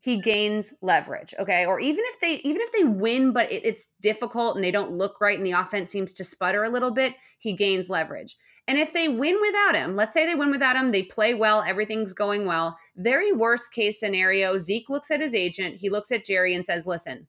he 0.06 0.20
gains 0.20 0.72
leverage 0.82 1.34
okay 1.36 1.66
or 1.66 1.80
even 1.80 2.04
if 2.06 2.20
they 2.20 2.34
even 2.48 2.62
if 2.62 2.70
they 2.70 2.84
win 2.84 3.32
but 3.32 3.50
it, 3.50 3.64
it's 3.64 3.88
difficult 4.00 4.54
and 4.54 4.64
they 4.64 4.70
don't 4.70 4.92
look 4.92 5.20
right 5.20 5.36
and 5.36 5.44
the 5.44 5.50
offense 5.50 5.90
seems 5.90 6.12
to 6.12 6.22
sputter 6.22 6.62
a 6.62 6.70
little 6.70 6.92
bit 6.92 7.14
he 7.40 7.54
gains 7.54 7.90
leverage 7.90 8.36
and 8.68 8.78
if 8.78 8.92
they 8.92 9.08
win 9.08 9.38
without 9.40 9.76
him 9.76 9.96
let's 9.96 10.14
say 10.14 10.26
they 10.26 10.34
win 10.34 10.50
without 10.50 10.76
him 10.76 10.92
they 10.92 11.02
play 11.02 11.34
well 11.34 11.62
everything's 11.66 12.12
going 12.12 12.46
well 12.46 12.78
very 12.96 13.32
worst 13.32 13.72
case 13.72 13.98
scenario 14.00 14.56
zeke 14.56 14.88
looks 14.88 15.10
at 15.10 15.20
his 15.20 15.34
agent 15.34 15.76
he 15.76 15.90
looks 15.90 16.10
at 16.12 16.24
jerry 16.24 16.54
and 16.54 16.64
says 16.64 16.86
listen 16.86 17.26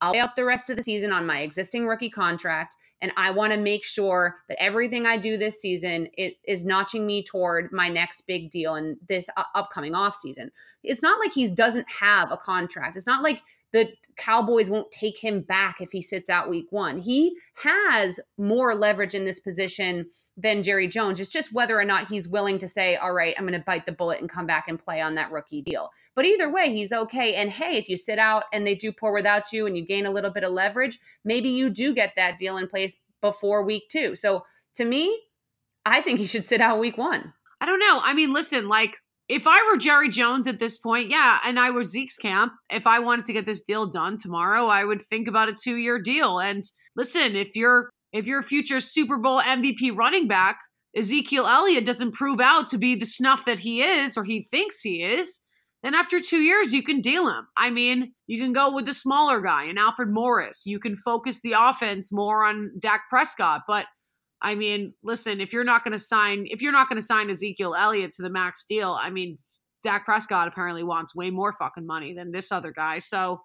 i'll 0.00 0.12
play 0.12 0.20
out 0.20 0.36
the 0.36 0.44
rest 0.44 0.70
of 0.70 0.76
the 0.76 0.82
season 0.82 1.12
on 1.12 1.26
my 1.26 1.40
existing 1.40 1.86
rookie 1.86 2.10
contract 2.10 2.74
and 3.00 3.12
I 3.16 3.30
want 3.30 3.52
to 3.52 3.58
make 3.58 3.84
sure 3.84 4.38
that 4.48 4.60
everything 4.60 5.06
I 5.06 5.16
do 5.16 5.36
this 5.36 5.60
season 5.60 6.08
it 6.16 6.34
is 6.44 6.64
notching 6.64 7.06
me 7.06 7.22
toward 7.22 7.70
my 7.72 7.88
next 7.88 8.26
big 8.26 8.50
deal 8.50 8.74
in 8.74 8.96
this 9.06 9.30
upcoming 9.54 9.94
off 9.94 10.14
season. 10.16 10.50
It's 10.82 11.02
not 11.02 11.20
like 11.20 11.32
he 11.32 11.48
doesn't 11.50 11.86
have 11.88 12.32
a 12.32 12.36
contract. 12.36 12.96
It's 12.96 13.06
not 13.06 13.22
like 13.22 13.42
the 13.72 13.92
Cowboys 14.16 14.70
won't 14.70 14.90
take 14.90 15.18
him 15.18 15.40
back 15.40 15.80
if 15.80 15.90
he 15.90 16.02
sits 16.02 16.28
out 16.28 16.50
week 16.50 16.66
one. 16.70 16.98
He 16.98 17.36
has 17.62 18.18
more 18.36 18.74
leverage 18.74 19.14
in 19.14 19.24
this 19.24 19.38
position 19.40 20.06
than 20.36 20.62
Jerry 20.62 20.88
Jones. 20.88 21.20
It's 21.20 21.28
just 21.28 21.52
whether 21.52 21.78
or 21.78 21.84
not 21.84 22.08
he's 22.08 22.28
willing 22.28 22.58
to 22.58 22.68
say, 22.68 22.96
all 22.96 23.12
right, 23.12 23.34
I'm 23.36 23.44
going 23.44 23.58
to 23.58 23.64
bite 23.64 23.86
the 23.86 23.92
bullet 23.92 24.20
and 24.20 24.28
come 24.30 24.46
back 24.46 24.68
and 24.68 24.78
play 24.78 25.00
on 25.00 25.14
that 25.16 25.30
rookie 25.30 25.62
deal. 25.62 25.90
But 26.14 26.26
either 26.26 26.50
way, 26.50 26.72
he's 26.72 26.92
okay. 26.92 27.34
And 27.34 27.50
hey, 27.50 27.76
if 27.76 27.88
you 27.88 27.96
sit 27.96 28.18
out 28.18 28.44
and 28.52 28.66
they 28.66 28.74
do 28.74 28.92
poor 28.92 29.12
without 29.12 29.52
you 29.52 29.66
and 29.66 29.76
you 29.76 29.84
gain 29.84 30.06
a 30.06 30.10
little 30.10 30.30
bit 30.30 30.44
of 30.44 30.52
leverage, 30.52 30.98
maybe 31.24 31.48
you 31.48 31.70
do 31.70 31.94
get 31.94 32.14
that 32.16 32.38
deal 32.38 32.56
in 32.56 32.68
place 32.68 33.00
before 33.20 33.64
week 33.64 33.84
two. 33.90 34.14
So 34.14 34.44
to 34.74 34.84
me, 34.84 35.20
I 35.84 36.00
think 36.00 36.18
he 36.18 36.26
should 36.26 36.46
sit 36.46 36.60
out 36.60 36.78
week 36.78 36.98
one. 36.98 37.32
I 37.60 37.66
don't 37.66 37.80
know. 37.80 38.00
I 38.02 38.14
mean, 38.14 38.32
listen, 38.32 38.68
like 38.68 38.96
if 39.28 39.46
I 39.46 39.60
were 39.70 39.76
Jerry 39.76 40.08
Jones 40.08 40.46
at 40.46 40.58
this 40.58 40.78
point, 40.78 41.10
yeah, 41.10 41.38
and 41.44 41.58
I 41.58 41.70
were 41.70 41.84
Zeke's 41.84 42.16
camp, 42.16 42.52
if 42.70 42.86
I 42.86 42.98
wanted 42.98 43.26
to 43.26 43.32
get 43.32 43.46
this 43.46 43.62
deal 43.62 43.86
done 43.86 44.16
tomorrow, 44.16 44.66
I 44.66 44.84
would 44.84 45.02
think 45.02 45.28
about 45.28 45.50
a 45.50 45.54
two 45.54 45.76
year 45.76 46.00
deal. 46.00 46.38
And 46.38 46.64
listen, 46.96 47.36
if 47.36 47.54
you're 47.54 47.90
if 48.12 48.26
your 48.26 48.42
future 48.42 48.80
Super 48.80 49.18
Bowl 49.18 49.40
MVP 49.40 49.94
running 49.94 50.28
back, 50.28 50.58
Ezekiel 50.96 51.46
Elliott 51.46 51.84
doesn't 51.84 52.14
prove 52.14 52.40
out 52.40 52.68
to 52.68 52.78
be 52.78 52.94
the 52.94 53.04
snuff 53.04 53.44
that 53.44 53.60
he 53.60 53.82
is 53.82 54.16
or 54.16 54.24
he 54.24 54.48
thinks 54.50 54.80
he 54.80 55.02
is, 55.02 55.40
then 55.82 55.94
after 55.94 56.18
two 56.20 56.38
years, 56.38 56.72
you 56.72 56.82
can 56.82 57.00
deal 57.00 57.28
him. 57.28 57.46
I 57.56 57.70
mean, 57.70 58.14
you 58.26 58.42
can 58.42 58.52
go 58.52 58.74
with 58.74 58.86
the 58.86 58.94
smaller 58.94 59.40
guy 59.40 59.64
and 59.64 59.78
Alfred 59.78 60.08
Morris. 60.10 60.64
You 60.66 60.80
can 60.80 60.96
focus 60.96 61.40
the 61.40 61.54
offense 61.56 62.10
more 62.10 62.44
on 62.44 62.72
Dak 62.78 63.02
Prescott. 63.10 63.62
But 63.68 63.86
I 64.40 64.54
mean, 64.54 64.94
listen, 65.02 65.40
if 65.40 65.52
you're 65.52 65.64
not 65.64 65.84
going 65.84 65.92
to 65.92 65.98
sign, 65.98 66.46
if 66.48 66.62
you're 66.62 66.72
not 66.72 66.88
going 66.88 67.00
to 67.00 67.06
sign 67.06 67.28
Ezekiel 67.30 67.74
Elliott 67.74 68.12
to 68.12 68.22
the 68.22 68.30
max 68.30 68.64
deal, 68.64 68.96
I 69.00 69.10
mean, 69.10 69.36
Dak 69.82 70.04
Prescott 70.04 70.48
apparently 70.48 70.82
wants 70.82 71.14
way 71.14 71.30
more 71.30 71.52
fucking 71.52 71.86
money 71.86 72.12
than 72.14 72.32
this 72.32 72.52
other 72.52 72.72
guy. 72.72 72.98
So 72.98 73.40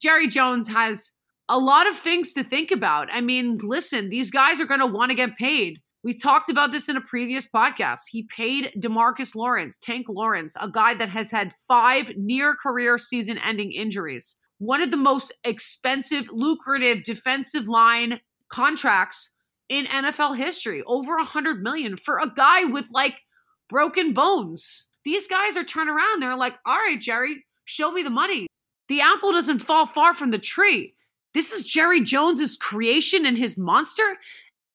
Jerry 0.00 0.28
Jones 0.28 0.68
has 0.68 1.12
a 1.48 1.58
lot 1.58 1.88
of 1.88 1.96
things 1.96 2.32
to 2.34 2.44
think 2.44 2.70
about. 2.70 3.08
I 3.12 3.20
mean, 3.20 3.58
listen, 3.62 4.08
these 4.08 4.30
guys 4.30 4.60
are 4.60 4.66
going 4.66 4.80
to 4.80 4.86
want 4.86 5.10
to 5.10 5.16
get 5.16 5.36
paid. 5.36 5.78
We 6.04 6.16
talked 6.16 6.48
about 6.48 6.70
this 6.70 6.88
in 6.88 6.96
a 6.96 7.00
previous 7.00 7.46
podcast. 7.46 8.02
He 8.10 8.22
paid 8.24 8.72
Demarcus 8.78 9.34
Lawrence, 9.34 9.78
Tank 9.78 10.06
Lawrence, 10.08 10.56
a 10.60 10.70
guy 10.70 10.94
that 10.94 11.08
has 11.08 11.30
had 11.30 11.54
five 11.66 12.12
near 12.16 12.54
career 12.54 12.98
season 12.98 13.38
ending 13.38 13.72
injuries. 13.72 14.36
One 14.58 14.80
of 14.80 14.90
the 14.90 14.96
most 14.96 15.32
expensive, 15.44 16.26
lucrative 16.30 17.02
defensive 17.02 17.68
line 17.68 18.20
contracts 18.48 19.34
in 19.68 19.86
NFL 19.86 20.36
history, 20.36 20.82
over 20.86 21.16
a 21.16 21.24
hundred 21.24 21.62
million 21.62 21.96
for 21.96 22.18
a 22.18 22.32
guy 22.34 22.64
with 22.64 22.86
like 22.92 23.18
broken 23.68 24.14
bones. 24.14 24.88
These 25.04 25.28
guys 25.28 25.56
are 25.56 25.64
turning 25.64 25.94
around. 25.94 26.22
They're 26.22 26.36
like, 26.36 26.54
all 26.66 26.76
right, 26.76 27.00
Jerry, 27.00 27.44
show 27.64 27.90
me 27.90 28.02
the 28.02 28.10
money. 28.10 28.46
The 28.88 29.00
apple 29.00 29.32
doesn't 29.32 29.60
fall 29.60 29.86
far 29.86 30.14
from 30.14 30.30
the 30.30 30.38
tree. 30.38 30.94
This 31.34 31.52
is 31.52 31.66
Jerry 31.66 32.02
Jones's 32.02 32.56
creation 32.56 33.26
and 33.26 33.36
his 33.36 33.58
monster 33.58 34.16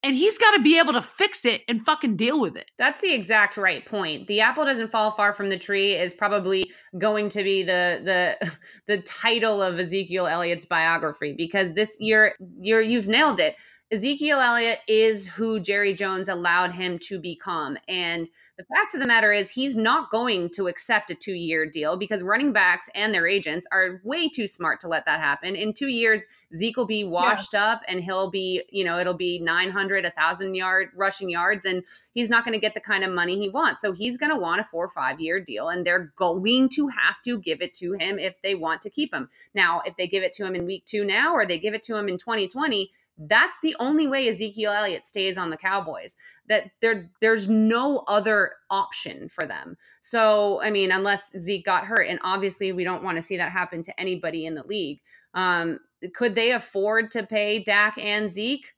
and 0.04 0.16
he's 0.16 0.38
got 0.38 0.52
to 0.52 0.62
be 0.62 0.78
able 0.78 0.94
to 0.94 1.02
fix 1.02 1.46
it 1.46 1.62
and 1.68 1.84
fucking 1.84 2.18
deal 2.18 2.40
with 2.40 2.58
it. 2.58 2.70
That's 2.78 3.00
the 3.00 3.14
exact 3.14 3.56
right 3.56 3.86
point. 3.86 4.28
The 4.28 4.42
apple 4.42 4.66
doesn't 4.66 4.92
fall 4.92 5.12
far 5.12 5.34
from 5.34 5.50
the 5.50 5.58
tree 5.58 5.94
is 5.94 6.14
probably 6.14 6.70
going 6.98 7.30
to 7.30 7.44
be 7.44 7.64
the 7.64 8.02
the 8.04 8.52
the 8.88 9.02
title 9.02 9.62
of 9.62 9.80
Ezekiel 9.80 10.28
Elliott's 10.28 10.66
biography 10.66 11.34
because 11.36 11.74
this 11.74 11.98
year 12.00 12.36
you're 12.60 12.82
you've 12.82 13.08
nailed 13.08 13.40
it. 13.40 13.56
Ezekiel 13.94 14.40
Elliott 14.40 14.80
is 14.88 15.28
who 15.28 15.60
Jerry 15.60 15.94
Jones 15.94 16.28
allowed 16.28 16.72
him 16.72 16.98
to 16.98 17.20
become 17.20 17.78
and 17.88 18.28
the 18.56 18.66
fact 18.66 18.94
of 18.94 19.00
the 19.00 19.08
matter 19.08 19.34
is, 19.34 19.50
he's 19.50 19.76
not 19.76 20.12
going 20.12 20.48
to 20.52 20.68
accept 20.68 21.10
a 21.10 21.16
two 21.16 21.34
year 21.34 21.66
deal 21.66 21.98
because 21.98 22.22
running 22.22 22.54
backs 22.54 22.88
and 22.94 23.12
their 23.12 23.26
agents 23.26 23.66
are 23.72 24.00
way 24.04 24.30
too 24.30 24.46
smart 24.46 24.80
to 24.82 24.88
let 24.88 25.06
that 25.06 25.20
happen. 25.20 25.56
In 25.56 25.74
two 25.74 25.88
years, 25.88 26.28
Zeke 26.54 26.78
will 26.78 26.86
be 26.86 27.04
washed 27.04 27.54
yeah. 27.54 27.72
up 27.72 27.82
and 27.88 28.04
he'll 28.04 28.30
be, 28.30 28.62
you 28.70 28.84
know, 28.84 29.00
it'll 29.00 29.16
be 29.16 29.40
900, 29.40 30.04
1,000 30.04 30.54
yard 30.54 30.90
rushing 30.96 31.32
yards, 31.32 31.66
and 31.66 31.84
he's 32.14 32.30
not 32.30 32.46
going 32.46 32.54
to 32.54 32.60
get 32.60 32.76
the 32.76 32.80
kind 32.80 33.04
of 33.04 33.12
money 33.12 33.40
he 33.40 33.50
wants. 33.50 33.82
So 33.82 33.92
he's 33.92 34.18
going 34.18 34.32
to 34.32 34.38
want 34.38 34.62
a 34.62 34.64
four 34.64 34.86
or 34.86 34.90
five 34.90 35.20
year 35.20 35.40
deal, 35.40 35.70
and 35.70 35.84
they're 35.84 36.14
going 36.16 36.70
to 36.70 36.90
have 36.90 37.24
to 37.24 37.40
give 37.40 37.64
it 37.64 37.74
to 37.76 37.94
him 37.94 38.20
if 38.20 38.40
they 38.44 38.54
want 38.54 38.82
to 38.82 38.92
keep 38.92 39.12
him. 39.12 39.30
Now, 39.56 39.82
if 39.84 39.98
they 39.98 40.06
give 40.06 40.22
it 40.22 40.34
to 40.34 40.46
him 40.46 40.54
in 40.54 40.68
week 40.68 40.86
two 40.86 41.04
now 41.04 41.34
or 41.34 41.48
they 41.48 41.58
give 41.58 41.74
it 41.74 41.82
to 41.84 41.98
him 41.98 42.08
in 42.08 42.18
2020, 42.18 42.92
that's 43.18 43.60
the 43.62 43.76
only 43.80 44.08
way 44.08 44.28
Ezekiel 44.28 44.72
Elliott 44.72 45.06
stays 45.06 45.38
on 45.38 45.50
the 45.50 45.58
Cowboys. 45.58 46.16
That 46.48 46.72
there 46.82 47.10
there's 47.22 47.48
no 47.48 48.04
other 48.08 48.54
option 48.70 49.30
for 49.30 49.46
them. 49.46 49.78
So, 50.02 50.62
I 50.62 50.72
mean, 50.72 50.92
unless 50.92 51.38
Zeke 51.38 51.66
got 51.66 51.86
hurt 51.86 52.08
and 52.08 52.20
obviously 52.24 52.72
we 52.72 52.84
don't 52.84 53.04
want 53.04 53.18
to 53.18 53.22
see 53.22 53.38
that 53.38 53.52
happen 53.52 53.84
to 53.84 54.00
anybody 54.00 54.46
in 54.46 54.56
the 54.56 54.66
league. 54.66 55.00
Um 55.34 55.80
could 56.16 56.36
they 56.36 56.52
afford 56.52 57.12
to 57.12 57.24
pay 57.26 57.60
Dak 57.64 57.98
and 57.98 58.32
Zeke? 58.32 58.74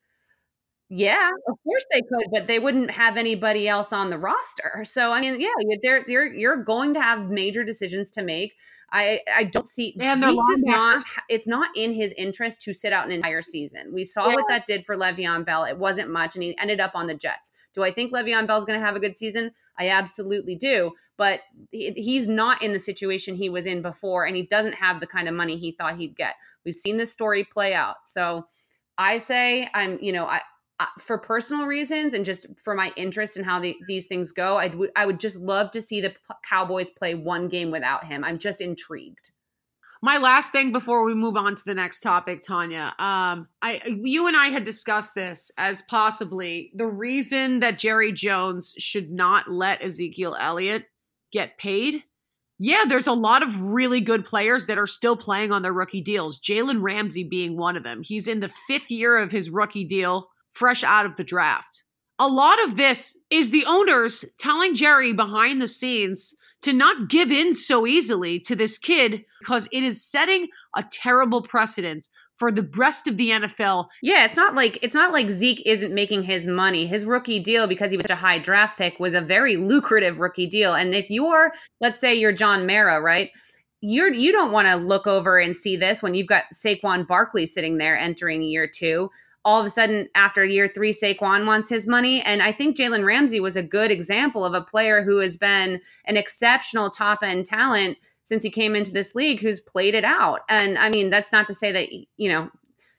Yeah, 0.89 1.31
of 1.47 1.55
course 1.63 1.85
they 1.91 2.01
could, 2.01 2.27
but 2.31 2.45
they 2.47 2.59
wouldn't 2.59 2.91
have 2.91 3.17
anybody 3.17 3.67
else 3.67 3.91
on 3.91 4.11
the 4.11 4.19
roster. 4.19 4.83
So 4.85 5.11
I 5.11 5.21
mean, 5.21 5.41
yeah, 5.41 5.49
they're, 5.81 6.03
they're 6.05 6.31
you're 6.31 6.63
going 6.63 6.93
to 6.93 7.01
have 7.01 7.29
major 7.29 7.63
decisions 7.63 8.11
to 8.11 8.23
make. 8.23 8.53
I 8.95 9.19
I 9.35 9.43
don't 9.43 9.67
see 9.67 9.93
and 9.99 10.23
Zeke 10.23 10.39
does 10.47 10.63
not 10.63 11.03
it's 11.27 11.47
not 11.47 11.69
in 11.75 11.93
his 11.93 12.13
interest 12.13 12.61
to 12.61 12.73
sit 12.73 12.93
out 12.93 13.05
an 13.05 13.11
entire 13.11 13.41
season. 13.41 13.93
We 13.93 14.05
saw 14.05 14.29
yeah. 14.29 14.35
what 14.35 14.45
that 14.47 14.65
did 14.65 14.85
for 14.85 14.95
Le'Veon 14.95 15.45
Bell. 15.45 15.65
It 15.65 15.77
wasn't 15.77 16.09
much 16.09 16.35
and 16.35 16.43
he 16.43 16.57
ended 16.57 16.79
up 16.79 16.91
on 16.95 17.05
the 17.05 17.13
Jets. 17.13 17.51
Do 17.73 17.83
I 17.83 17.91
think 17.91 18.13
Le'Veon 18.13 18.47
Bell's 18.47 18.63
going 18.63 18.79
to 18.79 18.85
have 18.85 18.95
a 18.95 18.99
good 19.01 19.17
season? 19.17 19.51
I 19.77 19.89
absolutely 19.89 20.55
do, 20.55 20.93
but 21.17 21.41
he, 21.71 21.91
he's 21.91 22.29
not 22.29 22.63
in 22.63 22.71
the 22.71 22.79
situation 22.79 23.35
he 23.35 23.49
was 23.49 23.65
in 23.65 23.81
before 23.81 24.25
and 24.25 24.35
he 24.35 24.43
doesn't 24.43 24.75
have 24.75 25.01
the 25.01 25.07
kind 25.07 25.27
of 25.27 25.35
money 25.35 25.57
he 25.57 25.73
thought 25.73 25.97
he'd 25.97 26.15
get. 26.15 26.35
We've 26.63 26.73
seen 26.73 26.95
this 26.95 27.11
story 27.11 27.43
play 27.43 27.73
out. 27.73 27.97
So 28.05 28.47
I 28.97 29.17
say 29.17 29.67
I'm, 29.73 29.99
you 30.01 30.13
know, 30.13 30.25
I 30.25 30.39
for 30.99 31.17
personal 31.17 31.65
reasons 31.65 32.13
and 32.13 32.25
just 32.25 32.59
for 32.59 32.73
my 32.73 32.91
interest 32.95 33.37
in 33.37 33.43
how 33.43 33.59
the, 33.59 33.77
these 33.87 34.07
things 34.07 34.31
go, 34.31 34.57
I'd, 34.57 34.75
I 34.95 35.05
would 35.05 35.19
just 35.19 35.37
love 35.37 35.71
to 35.71 35.81
see 35.81 36.01
the 36.01 36.13
Cowboys 36.43 36.89
play 36.89 37.15
one 37.15 37.47
game 37.47 37.71
without 37.71 38.05
him. 38.05 38.23
I'm 38.23 38.37
just 38.37 38.61
intrigued. 38.61 39.31
My 40.01 40.17
last 40.17 40.51
thing 40.51 40.71
before 40.71 41.03
we 41.05 41.15
move 41.15 41.37
on 41.37 41.55
to 41.55 41.65
the 41.65 41.73
next 41.73 42.01
topic, 42.01 42.43
Tanya, 42.45 42.93
um, 42.99 43.47
I 43.61 43.81
you 43.85 44.27
and 44.27 44.37
I 44.37 44.47
had 44.47 44.63
discussed 44.63 45.15
this 45.15 45.49
as 45.57 45.81
possibly 45.83 46.71
the 46.75 46.85
reason 46.85 47.61
that 47.61 47.79
Jerry 47.79 48.11
Jones 48.11 48.75
should 48.77 49.09
not 49.09 49.49
let 49.49 49.81
Ezekiel 49.83 50.35
Elliott 50.39 50.85
get 51.31 51.57
paid. 51.57 52.03
Yeah, 52.59 52.83
there's 52.87 53.07
a 53.07 53.13
lot 53.13 53.41
of 53.41 53.59
really 53.61 53.99
good 53.99 54.25
players 54.25 54.67
that 54.67 54.77
are 54.77 54.87
still 54.87 55.17
playing 55.17 55.51
on 55.51 55.61
their 55.61 55.73
rookie 55.73 56.01
deals. 56.01 56.39
Jalen 56.39 56.81
Ramsey 56.81 57.23
being 57.23 57.57
one 57.57 57.75
of 57.75 57.83
them. 57.83 58.03
He's 58.03 58.27
in 58.27 58.41
the 58.41 58.51
fifth 58.67 58.91
year 58.91 59.17
of 59.17 59.31
his 59.31 59.49
rookie 59.49 59.85
deal 59.85 60.29
fresh 60.55 60.83
out 60.83 61.05
of 61.05 61.15
the 61.15 61.23
draft. 61.23 61.83
A 62.17 62.27
lot 62.27 62.63
of 62.63 62.77
this 62.77 63.17
is 63.29 63.51
the 63.51 63.65
owners 63.67 64.25
telling 64.39 64.73
Jerry 64.73 65.13
behind 65.13 65.61
the 65.61 65.67
scenes 65.67 66.33
to 66.61 66.73
not 66.73 67.09
give 67.09 67.29
in 67.29 67.53
so 67.53 67.85
easily 67.85 68.39
to 68.39 68.55
this 68.55 68.79
kid 68.79 69.23
because 69.39 69.67
it 69.71 69.83
is 69.83 70.03
setting 70.03 70.47
a 70.75 70.83
terrible 70.91 71.41
precedent 71.41 72.07
for 72.37 72.51
the 72.51 72.67
rest 72.75 73.07
of 73.07 73.17
the 73.17 73.29
NFL. 73.29 73.87
Yeah, 74.01 74.25
it's 74.25 74.35
not 74.35 74.55
like 74.55 74.79
it's 74.81 74.95
not 74.95 75.13
like 75.13 75.29
Zeke 75.29 75.61
isn't 75.65 75.93
making 75.93 76.23
his 76.23 76.47
money. 76.47 76.87
His 76.87 77.05
rookie 77.05 77.39
deal 77.39 77.67
because 77.67 77.91
he 77.91 77.97
was 77.97 78.05
such 78.05 78.17
a 78.17 78.19
high 78.19 78.39
draft 78.39 78.77
pick 78.77 78.99
was 78.99 79.13
a 79.13 79.21
very 79.21 79.57
lucrative 79.57 80.19
rookie 80.19 80.47
deal. 80.47 80.73
And 80.73 80.95
if 80.95 81.09
you're 81.09 81.51
let's 81.81 81.99
say 81.99 82.15
you're 82.15 82.33
John 82.33 82.65
Mara, 82.65 83.01
right? 83.01 83.29
You're 83.81 84.13
you 84.13 84.31
don't 84.31 84.51
want 84.51 84.67
to 84.67 84.75
look 84.75 85.05
over 85.05 85.37
and 85.37 85.55
see 85.55 85.75
this 85.75 86.01
when 86.01 86.15
you've 86.15 86.27
got 86.27 86.45
Saquon 86.53 87.07
Barkley 87.07 87.45
sitting 87.45 87.77
there 87.77 87.97
entering 87.97 88.41
year 88.41 88.67
2 88.67 89.09
all 89.45 89.59
of 89.59 89.65
a 89.65 89.69
sudden 89.69 90.09
after 90.15 90.43
year 90.43 90.67
three, 90.67 90.91
Saquon 90.91 91.45
wants 91.45 91.69
his 91.69 91.87
money. 91.87 92.21
And 92.23 92.41
I 92.41 92.51
think 92.51 92.75
Jalen 92.75 93.05
Ramsey 93.05 93.39
was 93.39 93.55
a 93.55 93.63
good 93.63 93.91
example 93.91 94.43
of 94.43 94.55
a 94.55 94.61
player 94.61 95.03
who 95.03 95.19
has 95.19 95.37
been 95.37 95.79
an 96.05 96.17
exceptional 96.17 96.89
top 96.89 97.19
end 97.21 97.45
talent 97.45 97.97
since 98.23 98.43
he 98.43 98.49
came 98.49 98.75
into 98.75 98.91
this 98.91 99.13
league 99.13 99.39
who's 99.39 99.59
played 99.59 99.93
it 99.93 100.03
out. 100.03 100.41
And 100.49 100.79
I 100.79 100.89
mean, 100.89 101.11
that's 101.11 101.31
not 101.31 101.45
to 101.47 101.53
say 101.53 101.71
that, 101.71 101.93
you 102.17 102.27
know, 102.27 102.49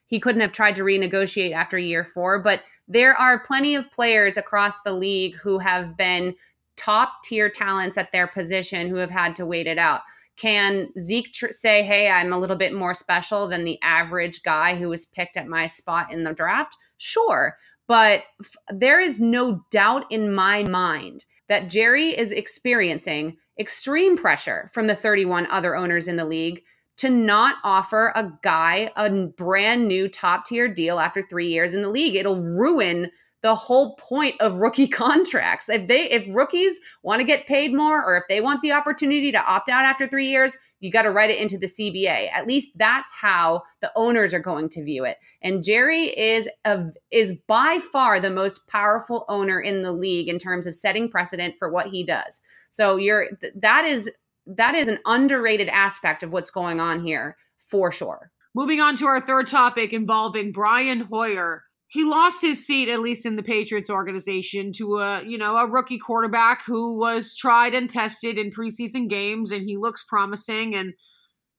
he 0.06 0.20
couldn't 0.20 0.40
have 0.40 0.52
tried 0.52 0.76
to 0.76 0.84
renegotiate 0.84 1.52
after 1.52 1.78
year 1.78 2.04
four, 2.04 2.38
but 2.38 2.62
there 2.86 3.16
are 3.16 3.40
plenty 3.40 3.74
of 3.74 3.90
players 3.90 4.36
across 4.36 4.80
the 4.82 4.92
league 4.92 5.34
who 5.34 5.58
have 5.58 5.96
been 5.96 6.32
top 6.76 7.24
tier 7.24 7.50
talents 7.50 7.98
at 7.98 8.12
their 8.12 8.28
position 8.28 8.88
who 8.88 8.96
have 8.96 9.10
had 9.10 9.34
to 9.34 9.46
wait 9.46 9.66
it 9.66 9.78
out. 9.78 10.02
Can 10.36 10.88
Zeke 10.98 11.32
tr- 11.32 11.50
say, 11.50 11.82
hey, 11.82 12.10
I'm 12.10 12.32
a 12.32 12.38
little 12.38 12.56
bit 12.56 12.74
more 12.74 12.94
special 12.94 13.48
than 13.48 13.64
the 13.64 13.78
average 13.82 14.42
guy 14.42 14.76
who 14.76 14.88
was 14.88 15.06
picked 15.06 15.36
at 15.36 15.48
my 15.48 15.66
spot 15.66 16.12
in 16.12 16.24
the 16.24 16.34
draft? 16.34 16.76
Sure. 16.98 17.56
But 17.88 18.24
f- 18.40 18.56
there 18.70 19.00
is 19.00 19.20
no 19.20 19.64
doubt 19.70 20.04
in 20.10 20.32
my 20.34 20.64
mind 20.64 21.24
that 21.48 21.68
Jerry 21.68 22.16
is 22.16 22.32
experiencing 22.32 23.36
extreme 23.58 24.16
pressure 24.16 24.70
from 24.72 24.86
the 24.86 24.94
31 24.94 25.46
other 25.46 25.76
owners 25.76 26.08
in 26.08 26.16
the 26.16 26.24
league 26.24 26.62
to 26.98 27.10
not 27.10 27.56
offer 27.62 28.12
a 28.14 28.32
guy 28.42 28.90
a 28.96 29.10
brand 29.10 29.86
new 29.86 30.08
top 30.08 30.46
tier 30.46 30.68
deal 30.68 30.98
after 30.98 31.22
three 31.22 31.48
years 31.48 31.74
in 31.74 31.82
the 31.82 31.90
league. 31.90 32.16
It'll 32.16 32.42
ruin 32.42 33.10
the 33.42 33.54
whole 33.54 33.96
point 33.96 34.34
of 34.40 34.56
rookie 34.56 34.88
contracts. 35.04 35.68
If 35.68 35.88
they 35.88 36.10
if 36.10 36.26
rookies 36.28 36.78
want 37.02 37.20
to 37.20 37.24
get 37.24 37.46
paid 37.46 37.74
more 37.74 38.04
or 38.04 38.16
if 38.16 38.24
they 38.28 38.40
want 38.40 38.62
the 38.62 38.72
opportunity 38.72 39.32
to 39.32 39.44
opt 39.44 39.68
out 39.68 39.84
after 39.84 40.06
3 40.06 40.26
years, 40.26 40.56
you 40.80 40.90
got 40.90 41.02
to 41.02 41.10
write 41.10 41.30
it 41.30 41.40
into 41.40 41.58
the 41.58 41.66
CBA. 41.66 42.30
At 42.32 42.46
least 42.46 42.76
that's 42.76 43.10
how 43.12 43.62
the 43.80 43.90
owners 43.96 44.34
are 44.34 44.40
going 44.40 44.68
to 44.70 44.84
view 44.84 45.04
it. 45.04 45.16
And 45.42 45.64
Jerry 45.64 46.06
is 46.18 46.48
a, 46.64 46.84
is 47.10 47.32
by 47.46 47.78
far 47.92 48.20
the 48.20 48.30
most 48.30 48.66
powerful 48.68 49.24
owner 49.28 49.60
in 49.60 49.82
the 49.82 49.92
league 49.92 50.28
in 50.28 50.38
terms 50.38 50.66
of 50.66 50.74
setting 50.74 51.08
precedent 51.08 51.54
for 51.58 51.70
what 51.70 51.86
he 51.86 52.04
does. 52.04 52.42
So 52.70 52.96
you're 52.96 53.28
that 53.54 53.84
is 53.84 54.10
that 54.46 54.74
is 54.74 54.88
an 54.88 54.98
underrated 55.06 55.68
aspect 55.68 56.22
of 56.22 56.32
what's 56.32 56.50
going 56.50 56.80
on 56.80 57.04
here 57.04 57.36
for 57.58 57.90
sure. 57.90 58.30
Moving 58.54 58.80
on 58.80 58.96
to 58.96 59.06
our 59.06 59.20
third 59.20 59.46
topic 59.48 59.92
involving 59.92 60.52
Brian 60.52 61.00
Hoyer 61.00 61.64
he 61.96 62.04
lost 62.04 62.42
his 62.42 62.66
seat 62.66 62.90
at 62.90 63.00
least 63.00 63.24
in 63.24 63.36
the 63.36 63.42
Patriots 63.42 63.88
organization 63.88 64.70
to 64.72 64.98
a 64.98 65.22
you 65.24 65.38
know 65.38 65.56
a 65.56 65.66
rookie 65.66 65.98
quarterback 65.98 66.62
who 66.66 66.98
was 66.98 67.34
tried 67.34 67.74
and 67.74 67.88
tested 67.88 68.36
in 68.36 68.50
preseason 68.50 69.08
games 69.08 69.50
and 69.50 69.66
he 69.66 69.78
looks 69.78 70.04
promising 70.04 70.74
and 70.74 70.92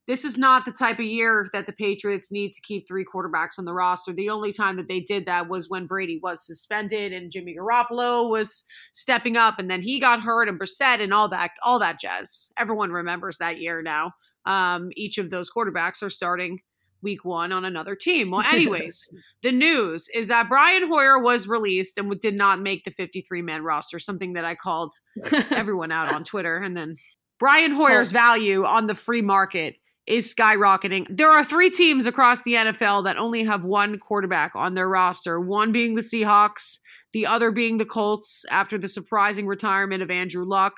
this 0.05 0.23
is 0.23 0.37
not 0.37 0.63
the 0.63 0.71
type 0.71 0.99
of 0.99 1.05
year 1.05 1.49
that 1.53 1.65
the 1.65 1.73
Patriots 1.73 2.31
need 2.31 2.51
to 2.51 2.61
keep 2.61 2.87
three 2.87 3.03
quarterbacks 3.03 3.59
on 3.59 3.65
the 3.65 3.73
roster. 3.73 4.13
The 4.13 4.29
only 4.29 4.53
time 4.53 4.77
that 4.77 4.87
they 4.87 5.01
did 5.01 5.25
that 5.25 5.49
was 5.49 5.69
when 5.69 5.85
Brady 5.85 6.17
was 6.23 6.45
suspended 6.45 7.11
and 7.11 7.29
Jimmy 7.29 7.57
Garoppolo 7.59 8.29
was 8.29 8.63
stepping 8.93 9.35
up, 9.35 9.59
and 9.59 9.69
then 9.69 9.81
he 9.81 9.99
got 9.99 10.21
hurt 10.21 10.47
and 10.47 10.57
Brissett 10.57 11.01
and 11.01 11.13
all 11.13 11.27
that, 11.27 11.51
all 11.61 11.79
that 11.79 11.99
jazz. 11.99 12.51
Everyone 12.57 12.91
remembers 12.91 13.39
that 13.39 13.59
year 13.59 13.81
now. 13.81 14.13
Um, 14.45 14.91
each 14.95 15.17
of 15.17 15.29
those 15.29 15.51
quarterbacks 15.51 16.01
are 16.01 16.09
starting 16.09 16.59
week 17.01 17.23
one 17.23 17.51
on 17.51 17.65
another 17.65 17.95
team. 17.95 18.31
Well, 18.31 18.41
anyways, 18.51 19.09
the 19.43 19.51
news 19.51 20.09
is 20.13 20.27
that 20.27 20.49
Brian 20.49 20.87
Hoyer 20.87 21.19
was 21.19 21.47
released 21.47 21.97
and 21.97 22.19
did 22.19 22.35
not 22.35 22.61
make 22.61 22.83
the 22.83 22.91
53 22.91 23.41
man 23.41 23.63
roster, 23.63 23.99
something 23.99 24.33
that 24.33 24.45
I 24.45 24.55
called 24.55 24.93
everyone 25.51 25.91
out 25.91 26.13
on 26.13 26.23
Twitter. 26.23 26.57
And 26.57 26.75
then 26.75 26.97
Brian 27.39 27.71
Hoyer's 27.71 28.11
value 28.11 28.65
on 28.65 28.87
the 28.87 28.95
free 28.95 29.21
market 29.21 29.75
is 30.07 30.33
skyrocketing. 30.33 31.05
There 31.09 31.29
are 31.29 31.43
three 31.43 31.69
teams 31.69 32.05
across 32.05 32.43
the 32.43 32.53
NFL 32.53 33.03
that 33.03 33.17
only 33.17 33.43
have 33.43 33.63
one 33.63 33.99
quarterback 33.99 34.53
on 34.55 34.73
their 34.73 34.87
roster, 34.87 35.39
one 35.39 35.71
being 35.71 35.95
the 35.95 36.01
Seahawks, 36.01 36.79
the 37.13 37.25
other 37.25 37.51
being 37.51 37.77
the 37.77 37.85
Colts 37.85 38.45
after 38.49 38.77
the 38.77 38.87
surprising 38.87 39.45
retirement 39.45 40.01
of 40.01 40.09
Andrew 40.09 40.45
Luck, 40.45 40.75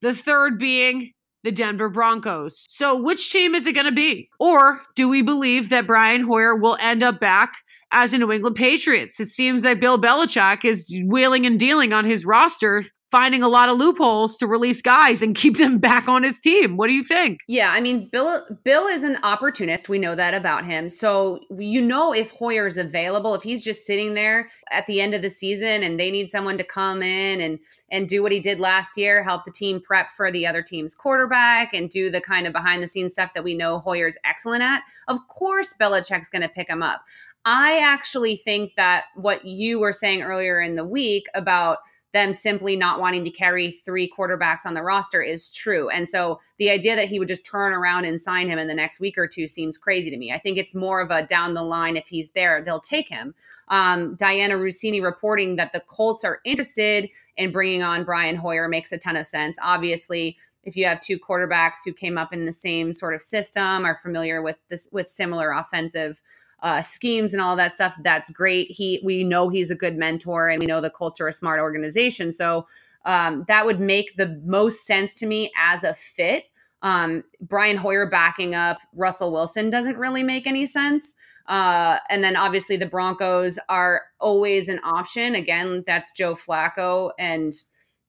the 0.00 0.14
third 0.14 0.58
being 0.58 1.12
the 1.44 1.52
Denver 1.52 1.88
Broncos. 1.88 2.64
So, 2.68 3.00
which 3.00 3.30
team 3.30 3.54
is 3.54 3.66
it 3.66 3.74
going 3.74 3.86
to 3.86 3.92
be? 3.92 4.28
Or 4.38 4.82
do 4.94 5.08
we 5.08 5.22
believe 5.22 5.70
that 5.70 5.86
Brian 5.86 6.22
Hoyer 6.22 6.54
will 6.54 6.76
end 6.80 7.02
up 7.02 7.20
back 7.20 7.54
as 7.90 8.12
a 8.12 8.18
New 8.18 8.32
England 8.32 8.56
Patriots? 8.56 9.20
It 9.20 9.28
seems 9.28 9.62
that 9.62 9.80
Bill 9.80 10.00
Belichick 10.00 10.64
is 10.64 10.92
wheeling 11.06 11.46
and 11.46 11.58
dealing 11.58 11.92
on 11.92 12.04
his 12.04 12.24
roster 12.24 12.86
finding 13.10 13.42
a 13.42 13.48
lot 13.48 13.68
of 13.68 13.78
loopholes 13.78 14.36
to 14.38 14.46
release 14.46 14.82
guys 14.82 15.22
and 15.22 15.34
keep 15.34 15.56
them 15.56 15.78
back 15.78 16.08
on 16.08 16.22
his 16.22 16.40
team. 16.40 16.76
What 16.76 16.88
do 16.88 16.94
you 16.94 17.04
think? 17.04 17.40
Yeah, 17.48 17.70
I 17.72 17.80
mean, 17.80 18.08
Bill 18.10 18.44
Bill 18.64 18.86
is 18.86 19.04
an 19.04 19.16
opportunist. 19.22 19.88
We 19.88 19.98
know 19.98 20.14
that 20.14 20.34
about 20.34 20.64
him. 20.64 20.88
So 20.88 21.40
you 21.50 21.80
know 21.80 22.12
if 22.12 22.30
Hoyer's 22.30 22.76
available, 22.76 23.34
if 23.34 23.42
he's 23.42 23.64
just 23.64 23.86
sitting 23.86 24.14
there 24.14 24.50
at 24.70 24.86
the 24.86 25.00
end 25.00 25.14
of 25.14 25.22
the 25.22 25.30
season 25.30 25.82
and 25.82 25.98
they 25.98 26.10
need 26.10 26.30
someone 26.30 26.58
to 26.58 26.64
come 26.64 27.02
in 27.02 27.40
and 27.40 27.58
and 27.90 28.06
do 28.06 28.22
what 28.22 28.32
he 28.32 28.40
did 28.40 28.60
last 28.60 28.96
year, 28.96 29.22
help 29.22 29.44
the 29.44 29.50
team 29.50 29.80
prep 29.80 30.10
for 30.10 30.30
the 30.30 30.46
other 30.46 30.62
team's 30.62 30.94
quarterback 30.94 31.72
and 31.72 31.88
do 31.88 32.10
the 32.10 32.20
kind 32.20 32.46
of 32.46 32.52
behind 32.52 32.82
the 32.82 32.88
scenes 32.88 33.12
stuff 33.12 33.32
that 33.34 33.44
we 33.44 33.54
know 33.54 33.78
Hoyer's 33.78 34.18
excellent 34.24 34.62
at. 34.62 34.82
Of 35.08 35.26
course, 35.28 35.74
Belichick's 35.80 36.28
going 36.28 36.42
to 36.42 36.48
pick 36.48 36.68
him 36.68 36.82
up. 36.82 37.02
I 37.46 37.78
actually 37.78 38.36
think 38.36 38.72
that 38.76 39.06
what 39.14 39.44
you 39.46 39.78
were 39.78 39.92
saying 39.92 40.20
earlier 40.22 40.60
in 40.60 40.76
the 40.76 40.84
week 40.84 41.24
about 41.34 41.78
them 42.12 42.32
simply 42.32 42.74
not 42.74 43.00
wanting 43.00 43.24
to 43.24 43.30
carry 43.30 43.70
three 43.70 44.10
quarterbacks 44.10 44.64
on 44.64 44.74
the 44.74 44.82
roster 44.82 45.20
is 45.20 45.50
true. 45.50 45.90
And 45.90 46.08
so 46.08 46.40
the 46.56 46.70
idea 46.70 46.96
that 46.96 47.08
he 47.08 47.18
would 47.18 47.28
just 47.28 47.44
turn 47.44 47.72
around 47.72 48.06
and 48.06 48.20
sign 48.20 48.48
him 48.48 48.58
in 48.58 48.66
the 48.66 48.74
next 48.74 48.98
week 48.98 49.18
or 49.18 49.26
two 49.26 49.46
seems 49.46 49.76
crazy 49.76 50.10
to 50.10 50.16
me. 50.16 50.32
I 50.32 50.38
think 50.38 50.56
it's 50.56 50.74
more 50.74 51.00
of 51.00 51.10
a 51.10 51.26
down 51.26 51.54
the 51.54 51.62
line 51.62 51.96
if 51.96 52.06
he's 52.06 52.30
there, 52.30 52.62
they'll 52.62 52.80
take 52.80 53.08
him. 53.08 53.34
Um, 53.68 54.16
Dianna 54.16 54.58
Russini 54.58 55.02
reporting 55.02 55.56
that 55.56 55.72
the 55.72 55.80
Colts 55.80 56.24
are 56.24 56.40
interested 56.44 57.10
in 57.36 57.52
bringing 57.52 57.82
on 57.82 58.04
Brian 58.04 58.36
Hoyer 58.36 58.68
makes 58.68 58.90
a 58.92 58.98
ton 58.98 59.16
of 59.16 59.26
sense. 59.26 59.58
Obviously, 59.62 60.38
if 60.64 60.76
you 60.76 60.86
have 60.86 61.00
two 61.00 61.18
quarterbacks 61.18 61.78
who 61.84 61.92
came 61.92 62.16
up 62.16 62.32
in 62.32 62.46
the 62.46 62.52
same 62.52 62.92
sort 62.92 63.14
of 63.14 63.22
system, 63.22 63.84
are 63.84 63.96
familiar 63.96 64.42
with 64.42 64.56
this 64.68 64.88
with 64.92 65.08
similar 65.08 65.52
offensive 65.52 66.20
uh, 66.62 66.82
schemes 66.82 67.32
and 67.32 67.40
all 67.40 67.56
that 67.56 67.72
stuff. 67.72 67.96
That's 68.02 68.30
great. 68.30 68.70
He, 68.70 69.00
we 69.04 69.24
know 69.24 69.48
he's 69.48 69.70
a 69.70 69.76
good 69.76 69.96
mentor, 69.96 70.48
and 70.48 70.60
we 70.60 70.66
know 70.66 70.80
the 70.80 70.90
Colts 70.90 71.20
are 71.20 71.28
a 71.28 71.32
smart 71.32 71.60
organization. 71.60 72.32
So 72.32 72.66
um, 73.04 73.44
that 73.48 73.64
would 73.64 73.80
make 73.80 74.16
the 74.16 74.40
most 74.44 74.84
sense 74.84 75.14
to 75.14 75.26
me 75.26 75.50
as 75.56 75.84
a 75.84 75.94
fit. 75.94 76.44
Um, 76.82 77.24
Brian 77.40 77.76
Hoyer 77.76 78.08
backing 78.08 78.54
up 78.54 78.78
Russell 78.94 79.32
Wilson 79.32 79.70
doesn't 79.70 79.96
really 79.96 80.22
make 80.22 80.46
any 80.46 80.66
sense. 80.66 81.16
Uh, 81.46 81.98
and 82.10 82.22
then 82.22 82.36
obviously 82.36 82.76
the 82.76 82.86
Broncos 82.86 83.58
are 83.68 84.02
always 84.20 84.68
an 84.68 84.80
option. 84.84 85.34
Again, 85.34 85.82
that's 85.86 86.12
Joe 86.12 86.34
Flacco. 86.34 87.10
And, 87.18 87.52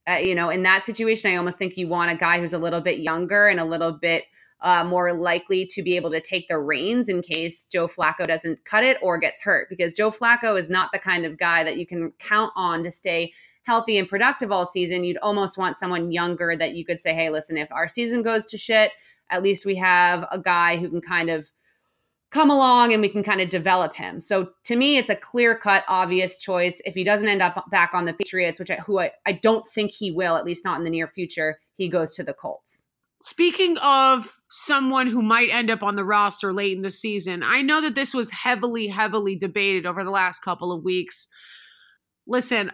uh, 0.07 0.17
you 0.17 0.35
know, 0.35 0.49
in 0.49 0.63
that 0.63 0.85
situation, 0.85 1.31
I 1.31 1.37
almost 1.37 1.57
think 1.57 1.77
you 1.77 1.87
want 1.87 2.11
a 2.11 2.15
guy 2.15 2.39
who's 2.39 2.53
a 2.53 2.59
little 2.59 2.81
bit 2.81 2.99
younger 2.99 3.47
and 3.47 3.59
a 3.59 3.65
little 3.65 3.93
bit 3.93 4.25
uh, 4.61 4.83
more 4.83 5.13
likely 5.13 5.65
to 5.65 5.81
be 5.81 5.95
able 5.95 6.11
to 6.11 6.19
take 6.19 6.47
the 6.47 6.57
reins 6.57 7.09
in 7.09 7.21
case 7.21 7.63
Joe 7.63 7.87
Flacco 7.87 8.27
doesn't 8.27 8.65
cut 8.65 8.83
it 8.83 8.97
or 9.01 9.17
gets 9.17 9.41
hurt. 9.41 9.69
Because 9.69 9.93
Joe 9.93 10.11
Flacco 10.11 10.57
is 10.57 10.69
not 10.69 10.91
the 10.91 10.99
kind 10.99 11.25
of 11.25 11.37
guy 11.37 11.63
that 11.63 11.77
you 11.77 11.85
can 11.85 12.11
count 12.19 12.51
on 12.55 12.83
to 12.83 12.91
stay 12.91 13.33
healthy 13.63 13.97
and 13.97 14.09
productive 14.09 14.51
all 14.51 14.65
season. 14.65 15.03
You'd 15.03 15.17
almost 15.17 15.57
want 15.57 15.79
someone 15.79 16.11
younger 16.11 16.55
that 16.55 16.73
you 16.73 16.85
could 16.85 16.99
say, 16.99 17.13
hey, 17.13 17.29
listen, 17.29 17.57
if 17.57 17.71
our 17.71 17.87
season 17.87 18.21
goes 18.21 18.45
to 18.47 18.57
shit, 18.57 18.91
at 19.29 19.43
least 19.43 19.65
we 19.65 19.75
have 19.75 20.27
a 20.31 20.39
guy 20.39 20.77
who 20.77 20.89
can 20.89 21.01
kind 21.01 21.29
of 21.29 21.51
come 22.31 22.51
along 22.51 22.93
and 22.93 23.01
we 23.01 23.09
can 23.09 23.23
kind 23.23 23.41
of 23.41 23.49
develop 23.49 23.95
him. 23.95 24.19
So 24.19 24.49
to 24.65 24.75
me, 24.75 24.97
it's 24.97 25.09
a 25.09 25.15
clear 25.15 25.55
cut, 25.55 25.83
obvious 25.87 26.37
choice. 26.37 26.81
If 26.85 26.93
he 26.93 27.03
doesn't 27.03 27.27
end 27.27 27.41
up 27.41 27.69
back 27.71 27.93
on 27.93 28.05
the 28.05 28.13
Patriots, 28.13 28.59
which 28.59 28.71
I, 28.71 28.75
who 28.75 28.99
I, 28.99 29.11
I 29.25 29.31
don't 29.31 29.67
think 29.67 29.91
he 29.91 30.11
will, 30.11 30.35
at 30.35 30.45
least 30.45 30.65
not 30.65 30.77
in 30.77 30.83
the 30.83 30.89
near 30.89 31.07
future, 31.07 31.59
he 31.73 31.89
goes 31.89 32.15
to 32.15 32.23
the 32.23 32.33
Colts. 32.33 32.85
Speaking 33.25 33.77
of 33.79 34.37
someone 34.49 35.07
who 35.07 35.21
might 35.21 35.49
end 35.49 35.69
up 35.69 35.83
on 35.83 35.95
the 35.95 36.05
roster 36.05 36.53
late 36.53 36.75
in 36.75 36.81
the 36.81 36.91
season, 36.91 37.43
I 37.43 37.61
know 37.61 37.81
that 37.81 37.95
this 37.95 38.13
was 38.13 38.31
heavily, 38.31 38.87
heavily 38.87 39.35
debated 39.35 39.85
over 39.85 40.03
the 40.03 40.11
last 40.11 40.39
couple 40.39 40.71
of 40.71 40.83
weeks. 40.83 41.27
Listen, 42.25 42.71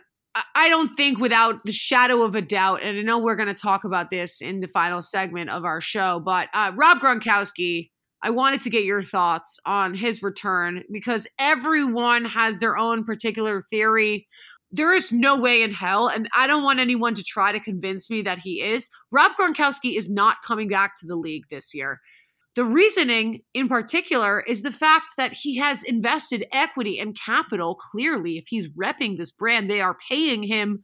I 0.53 0.69
don't 0.69 0.95
think 0.95 1.17
without 1.17 1.63
the 1.63 1.71
shadow 1.71 2.23
of 2.23 2.35
a 2.35 2.41
doubt, 2.41 2.83
and 2.83 2.97
I 2.97 3.01
know 3.01 3.17
we're 3.17 3.37
going 3.37 3.47
to 3.47 3.53
talk 3.53 3.85
about 3.85 4.11
this 4.11 4.41
in 4.41 4.59
the 4.59 4.67
final 4.67 5.01
segment 5.01 5.49
of 5.49 5.63
our 5.63 5.79
show, 5.79 6.19
but 6.19 6.49
uh, 6.53 6.73
Rob 6.75 6.99
Gronkowski, 6.99 7.89
I 8.21 8.31
wanted 8.31 8.61
to 8.61 8.69
get 8.69 8.83
your 8.83 9.01
thoughts 9.01 9.59
on 9.65 9.93
his 9.93 10.21
return 10.21 10.83
because 10.91 11.27
everyone 11.39 12.25
has 12.25 12.59
their 12.59 12.75
own 12.75 13.05
particular 13.05 13.63
theory 13.69 14.27
there 14.75 14.93
is 14.93 15.11
no 15.11 15.37
way 15.37 15.61
in 15.61 15.73
hell, 15.73 16.07
and 16.07 16.27
I 16.35 16.47
don't 16.47 16.63
want 16.63 16.79
anyone 16.79 17.13
to 17.15 17.23
try 17.23 17.51
to 17.51 17.59
convince 17.59 18.09
me 18.09 18.21
that 18.23 18.39
he 18.39 18.61
is. 18.61 18.89
Rob 19.11 19.31
Gronkowski 19.39 19.97
is 19.97 20.09
not 20.09 20.41
coming 20.45 20.67
back 20.67 20.95
to 20.99 21.07
the 21.07 21.15
league 21.15 21.45
this 21.49 21.73
year. 21.73 22.01
The 22.55 22.65
reasoning 22.65 23.41
in 23.53 23.67
particular 23.67 24.41
is 24.41 24.63
the 24.63 24.71
fact 24.71 25.13
that 25.17 25.33
he 25.33 25.57
has 25.57 25.83
invested 25.83 26.45
equity 26.51 26.99
and 26.99 27.17
capital 27.17 27.75
clearly. 27.75 28.37
If 28.37 28.45
he's 28.47 28.69
repping 28.69 29.17
this 29.17 29.31
brand, 29.31 29.69
they 29.69 29.81
are 29.81 29.97
paying 30.09 30.43
him 30.43 30.83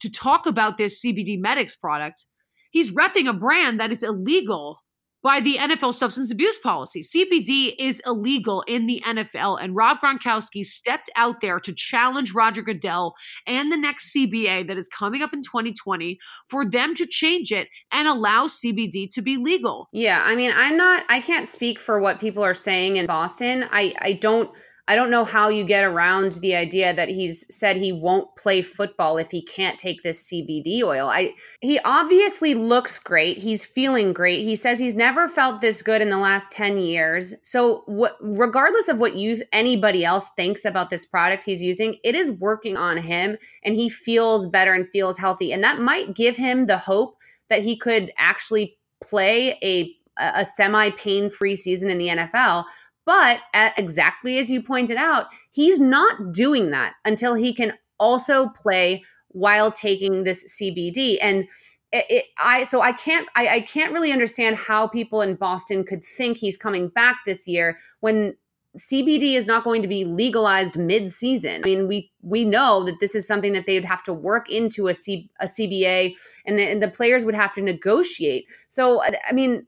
to 0.00 0.10
talk 0.10 0.46
about 0.46 0.76
this 0.76 1.02
CBD 1.02 1.38
Medics 1.38 1.76
product. 1.76 2.26
He's 2.70 2.92
repping 2.92 3.28
a 3.28 3.32
brand 3.32 3.80
that 3.80 3.90
is 3.90 4.02
illegal 4.02 4.82
by 5.26 5.40
the 5.40 5.56
NFL 5.56 5.92
substance 5.92 6.30
abuse 6.30 6.56
policy. 6.56 7.02
CBD 7.02 7.74
is 7.80 8.00
illegal 8.06 8.62
in 8.68 8.86
the 8.86 9.02
NFL, 9.04 9.60
and 9.60 9.74
Rob 9.74 9.96
Gronkowski 10.00 10.64
stepped 10.64 11.10
out 11.16 11.40
there 11.40 11.58
to 11.58 11.72
challenge 11.72 12.32
Roger 12.32 12.62
Goodell 12.62 13.16
and 13.44 13.72
the 13.72 13.76
next 13.76 14.14
CBA 14.14 14.68
that 14.68 14.78
is 14.78 14.88
coming 14.88 15.22
up 15.22 15.32
in 15.32 15.42
2020 15.42 16.20
for 16.48 16.64
them 16.64 16.94
to 16.94 17.06
change 17.06 17.50
it 17.50 17.66
and 17.90 18.06
allow 18.06 18.46
CBD 18.46 19.08
to 19.14 19.20
be 19.20 19.36
legal. 19.36 19.88
Yeah, 19.92 20.22
I 20.24 20.36
mean, 20.36 20.52
I'm 20.54 20.76
not, 20.76 21.02
I 21.08 21.18
can't 21.18 21.48
speak 21.48 21.80
for 21.80 21.98
what 21.98 22.20
people 22.20 22.44
are 22.44 22.54
saying 22.54 22.94
in 22.94 23.06
Boston. 23.06 23.64
I, 23.72 23.94
I 24.00 24.12
don't 24.12 24.48
I 24.88 24.94
don't 24.94 25.10
know 25.10 25.24
how 25.24 25.48
you 25.48 25.64
get 25.64 25.82
around 25.82 26.34
the 26.34 26.54
idea 26.54 26.94
that 26.94 27.08
he's 27.08 27.44
said 27.54 27.76
he 27.76 27.92
won't 27.92 28.34
play 28.36 28.62
football 28.62 29.16
if 29.18 29.32
he 29.32 29.42
can't 29.42 29.78
take 29.78 30.02
this 30.02 30.30
CBD 30.30 30.82
oil. 30.82 31.08
I 31.08 31.34
he 31.60 31.80
obviously 31.80 32.54
looks 32.54 33.00
great. 33.00 33.38
He's 33.38 33.64
feeling 33.64 34.12
great. 34.12 34.42
He 34.42 34.54
says 34.54 34.78
he's 34.78 34.94
never 34.94 35.28
felt 35.28 35.60
this 35.60 35.82
good 35.82 36.00
in 36.00 36.10
the 36.10 36.18
last 36.18 36.52
10 36.52 36.78
years. 36.78 37.34
So 37.42 37.82
what 37.86 38.16
regardless 38.20 38.88
of 38.88 39.00
what 39.00 39.16
you 39.16 39.42
anybody 39.52 40.04
else 40.04 40.28
thinks 40.36 40.64
about 40.64 40.90
this 40.90 41.04
product 41.04 41.42
he's 41.42 41.62
using, 41.62 41.96
it 42.04 42.14
is 42.14 42.30
working 42.30 42.76
on 42.76 42.96
him 42.96 43.36
and 43.64 43.74
he 43.74 43.88
feels 43.88 44.46
better 44.46 44.72
and 44.72 44.88
feels 44.92 45.18
healthy. 45.18 45.52
And 45.52 45.64
that 45.64 45.80
might 45.80 46.14
give 46.14 46.36
him 46.36 46.66
the 46.66 46.78
hope 46.78 47.16
that 47.48 47.64
he 47.64 47.76
could 47.76 48.12
actually 48.18 48.78
play 49.00 49.58
a 49.62 49.96
a 50.18 50.44
semi 50.44 50.90
pain 50.90 51.28
free 51.28 51.54
season 51.54 51.90
in 51.90 51.98
the 51.98 52.08
NFL. 52.08 52.64
But 53.06 53.40
exactly 53.54 54.38
as 54.38 54.50
you 54.50 54.60
pointed 54.60 54.98
out, 54.98 55.26
he's 55.52 55.80
not 55.80 56.32
doing 56.32 56.70
that 56.70 56.94
until 57.04 57.34
he 57.34 57.54
can 57.54 57.72
also 57.98 58.48
play 58.48 59.04
while 59.28 59.72
taking 59.72 60.24
this 60.24 60.60
CBD. 60.60 61.16
And 61.22 61.44
it, 61.92 62.04
it, 62.10 62.24
I 62.38 62.64
so 62.64 62.82
I 62.82 62.92
can't 62.92 63.28
I, 63.36 63.48
I 63.48 63.60
can't 63.60 63.92
really 63.92 64.12
understand 64.12 64.56
how 64.56 64.88
people 64.88 65.22
in 65.22 65.36
Boston 65.36 65.84
could 65.84 66.04
think 66.04 66.36
he's 66.36 66.56
coming 66.56 66.88
back 66.88 67.20
this 67.24 67.46
year 67.46 67.78
when 68.00 68.34
CBD 68.76 69.36
is 69.36 69.46
not 69.46 69.64
going 69.64 69.82
to 69.82 69.88
be 69.88 70.04
legalized 70.04 70.76
mid-season. 70.76 71.62
I 71.64 71.66
mean, 71.66 71.86
we 71.86 72.10
we 72.22 72.44
know 72.44 72.82
that 72.82 72.98
this 73.00 73.14
is 73.14 73.26
something 73.26 73.52
that 73.52 73.66
they 73.66 73.74
would 73.74 73.84
have 73.84 74.02
to 74.02 74.12
work 74.12 74.50
into 74.50 74.88
a 74.88 74.94
C, 74.94 75.30
a 75.40 75.46
CBA, 75.46 76.14
and 76.44 76.58
the, 76.58 76.62
and 76.64 76.82
the 76.82 76.88
players 76.88 77.24
would 77.24 77.34
have 77.34 77.54
to 77.54 77.62
negotiate. 77.62 78.46
So, 78.68 79.02
I 79.02 79.32
mean, 79.32 79.66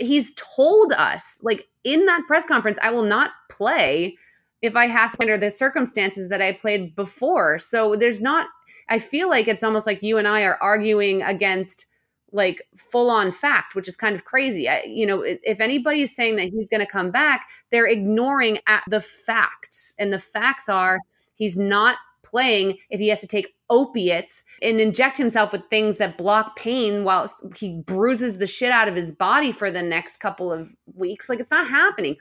he's 0.00 0.34
told 0.34 0.92
us 0.92 1.40
like 1.42 1.68
in 1.84 2.06
that 2.06 2.22
press 2.26 2.44
conference 2.44 2.78
i 2.82 2.90
will 2.90 3.04
not 3.04 3.30
play 3.50 4.16
if 4.62 4.76
i 4.76 4.86
have 4.86 5.12
to 5.12 5.22
under 5.22 5.36
the 5.36 5.50
circumstances 5.50 6.28
that 6.28 6.42
i 6.42 6.52
played 6.52 6.94
before. 6.96 7.58
So 7.58 7.94
there's 7.94 8.20
not 8.20 8.48
i 8.88 8.98
feel 8.98 9.28
like 9.28 9.48
it's 9.48 9.62
almost 9.62 9.86
like 9.86 10.02
you 10.02 10.18
and 10.18 10.28
i 10.28 10.42
are 10.42 10.58
arguing 10.62 11.22
against 11.22 11.86
like 12.32 12.62
full 12.76 13.10
on 13.10 13.30
fact 13.30 13.74
which 13.74 13.88
is 13.88 13.96
kind 13.96 14.14
of 14.14 14.24
crazy. 14.24 14.68
I, 14.68 14.82
you 14.82 15.06
know 15.06 15.22
if 15.22 15.60
anybody 15.60 16.02
is 16.02 16.14
saying 16.14 16.36
that 16.36 16.48
he's 16.48 16.68
going 16.68 16.80
to 16.84 16.90
come 16.90 17.10
back 17.10 17.48
they're 17.70 17.86
ignoring 17.86 18.58
the 18.88 19.00
facts 19.00 19.94
and 19.98 20.12
the 20.12 20.18
facts 20.18 20.68
are 20.68 20.98
he's 21.34 21.56
not 21.56 21.96
playing 22.24 22.78
if 22.90 22.98
he 22.98 23.08
has 23.08 23.20
to 23.20 23.26
take 23.26 23.54
opiates 23.70 24.44
and 24.62 24.80
inject 24.80 25.16
himself 25.16 25.52
with 25.52 25.62
things 25.70 25.98
that 25.98 26.18
block 26.18 26.56
pain 26.56 27.04
while 27.04 27.30
he 27.56 27.80
bruises 27.86 28.38
the 28.38 28.46
shit 28.46 28.70
out 28.70 28.88
of 28.88 28.96
his 28.96 29.12
body 29.12 29.52
for 29.52 29.70
the 29.70 29.82
next 29.82 30.18
couple 30.18 30.52
of 30.52 30.74
weeks. 30.94 31.28
Like 31.28 31.40
it's 31.40 31.50
not 31.50 31.68
happening. 31.68 32.16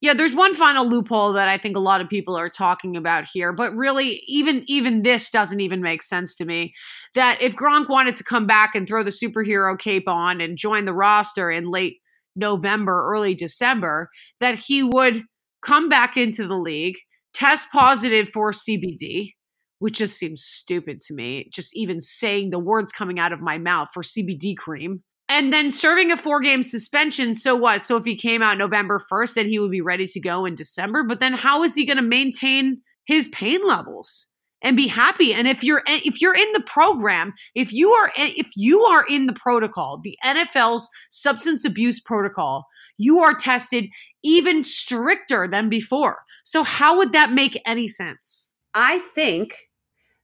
Yeah, 0.00 0.12
there's 0.12 0.34
one 0.34 0.54
final 0.54 0.86
loophole 0.86 1.32
that 1.32 1.48
I 1.48 1.56
think 1.56 1.76
a 1.76 1.80
lot 1.80 2.02
of 2.02 2.10
people 2.10 2.36
are 2.36 2.50
talking 2.50 2.94
about 2.94 3.24
here, 3.32 3.54
but 3.54 3.74
really 3.74 4.22
even 4.26 4.62
even 4.66 5.02
this 5.02 5.30
doesn't 5.30 5.60
even 5.60 5.80
make 5.80 6.02
sense 6.02 6.36
to 6.36 6.44
me. 6.44 6.74
That 7.14 7.40
if 7.40 7.56
Gronk 7.56 7.88
wanted 7.88 8.14
to 8.16 8.24
come 8.24 8.46
back 8.46 8.74
and 8.74 8.86
throw 8.86 9.02
the 9.02 9.10
superhero 9.10 9.78
cape 9.78 10.06
on 10.06 10.42
and 10.42 10.58
join 10.58 10.84
the 10.84 10.92
roster 10.92 11.50
in 11.50 11.70
late 11.70 12.00
November, 12.36 13.06
early 13.08 13.34
December, 13.34 14.10
that 14.40 14.56
he 14.56 14.82
would 14.82 15.22
come 15.62 15.88
back 15.88 16.16
into 16.16 16.46
the 16.46 16.58
league, 16.58 16.98
test 17.34 17.68
positive 17.72 18.28
for 18.30 18.52
CBD, 18.52 19.32
which 19.78 19.98
just 19.98 20.16
seems 20.16 20.42
stupid 20.42 21.00
to 21.00 21.14
me. 21.14 21.50
Just 21.52 21.76
even 21.76 22.00
saying 22.00 22.50
the 22.50 22.58
words 22.58 22.92
coming 22.92 23.18
out 23.18 23.32
of 23.32 23.40
my 23.40 23.58
mouth 23.58 23.88
for 23.92 24.02
CBD 24.02 24.56
cream. 24.56 25.02
And 25.28 25.52
then 25.52 25.70
serving 25.70 26.12
a 26.12 26.16
four 26.16 26.40
game 26.40 26.62
suspension. 26.62 27.34
So 27.34 27.56
what? 27.56 27.82
So 27.82 27.96
if 27.96 28.04
he 28.04 28.16
came 28.16 28.42
out 28.42 28.58
November 28.58 29.02
1st, 29.10 29.34
then 29.34 29.48
he 29.48 29.58
would 29.58 29.70
be 29.70 29.80
ready 29.80 30.06
to 30.06 30.20
go 30.20 30.44
in 30.44 30.54
December. 30.54 31.02
But 31.02 31.20
then 31.20 31.32
how 31.32 31.62
is 31.62 31.74
he 31.74 31.86
going 31.86 31.96
to 31.96 32.02
maintain 32.02 32.82
his 33.06 33.28
pain 33.28 33.66
levels? 33.66 34.30
and 34.64 34.76
be 34.78 34.88
happy 34.88 35.32
and 35.34 35.46
if 35.46 35.62
you're 35.62 35.82
eh, 35.86 36.00
if 36.04 36.20
you're 36.20 36.34
in 36.34 36.52
the 36.54 36.62
program 36.62 37.34
if 37.54 37.72
you 37.72 37.90
are 37.90 38.08
eh, 38.16 38.32
if 38.36 38.48
you 38.56 38.82
are 38.84 39.04
in 39.08 39.26
the 39.26 39.32
protocol 39.32 40.00
the 40.02 40.18
NFL's 40.24 40.88
substance 41.10 41.64
abuse 41.64 42.00
protocol 42.00 42.66
you 42.96 43.18
are 43.18 43.34
tested 43.34 43.84
even 44.24 44.62
stricter 44.64 45.46
than 45.46 45.68
before 45.68 46.22
so 46.44 46.62
how 46.62 46.96
would 46.98 47.12
that 47.12 47.32
make 47.32 47.60
any 47.66 47.88
sense? 47.88 48.54
I 48.74 48.98
think 48.98 49.70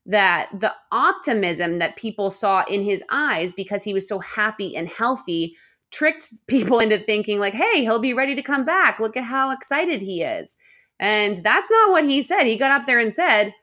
that 0.05 0.49
the 0.57 0.73
optimism 0.91 1.79
that 1.79 1.95
people 1.95 2.29
saw 2.29 2.63
in 2.65 2.83
his 2.83 3.03
eyes 3.11 3.53
because 3.53 3.83
he 3.83 3.93
was 3.93 4.07
so 4.07 4.19
happy 4.19 4.75
and 4.75 4.87
healthy 4.87 5.55
tricked 5.91 6.31
people 6.47 6.79
into 6.79 6.97
thinking 6.97 7.39
like 7.39 7.53
hey 7.53 7.81
he'll 7.81 7.99
be 7.99 8.13
ready 8.13 8.35
to 8.35 8.41
come 8.41 8.63
back. 8.63 8.99
Look 8.99 9.17
at 9.17 9.23
how 9.23 9.51
excited 9.51 10.01
he 10.01 10.23
is. 10.23 10.57
And 10.99 11.37
that's 11.37 11.69
not 11.69 11.91
what 11.91 12.05
he 12.05 12.21
said. 12.21 12.43
He 12.43 12.55
got 12.55 12.71
up 12.71 12.85
there 12.85 12.99
and 12.99 13.11
said 13.11 13.53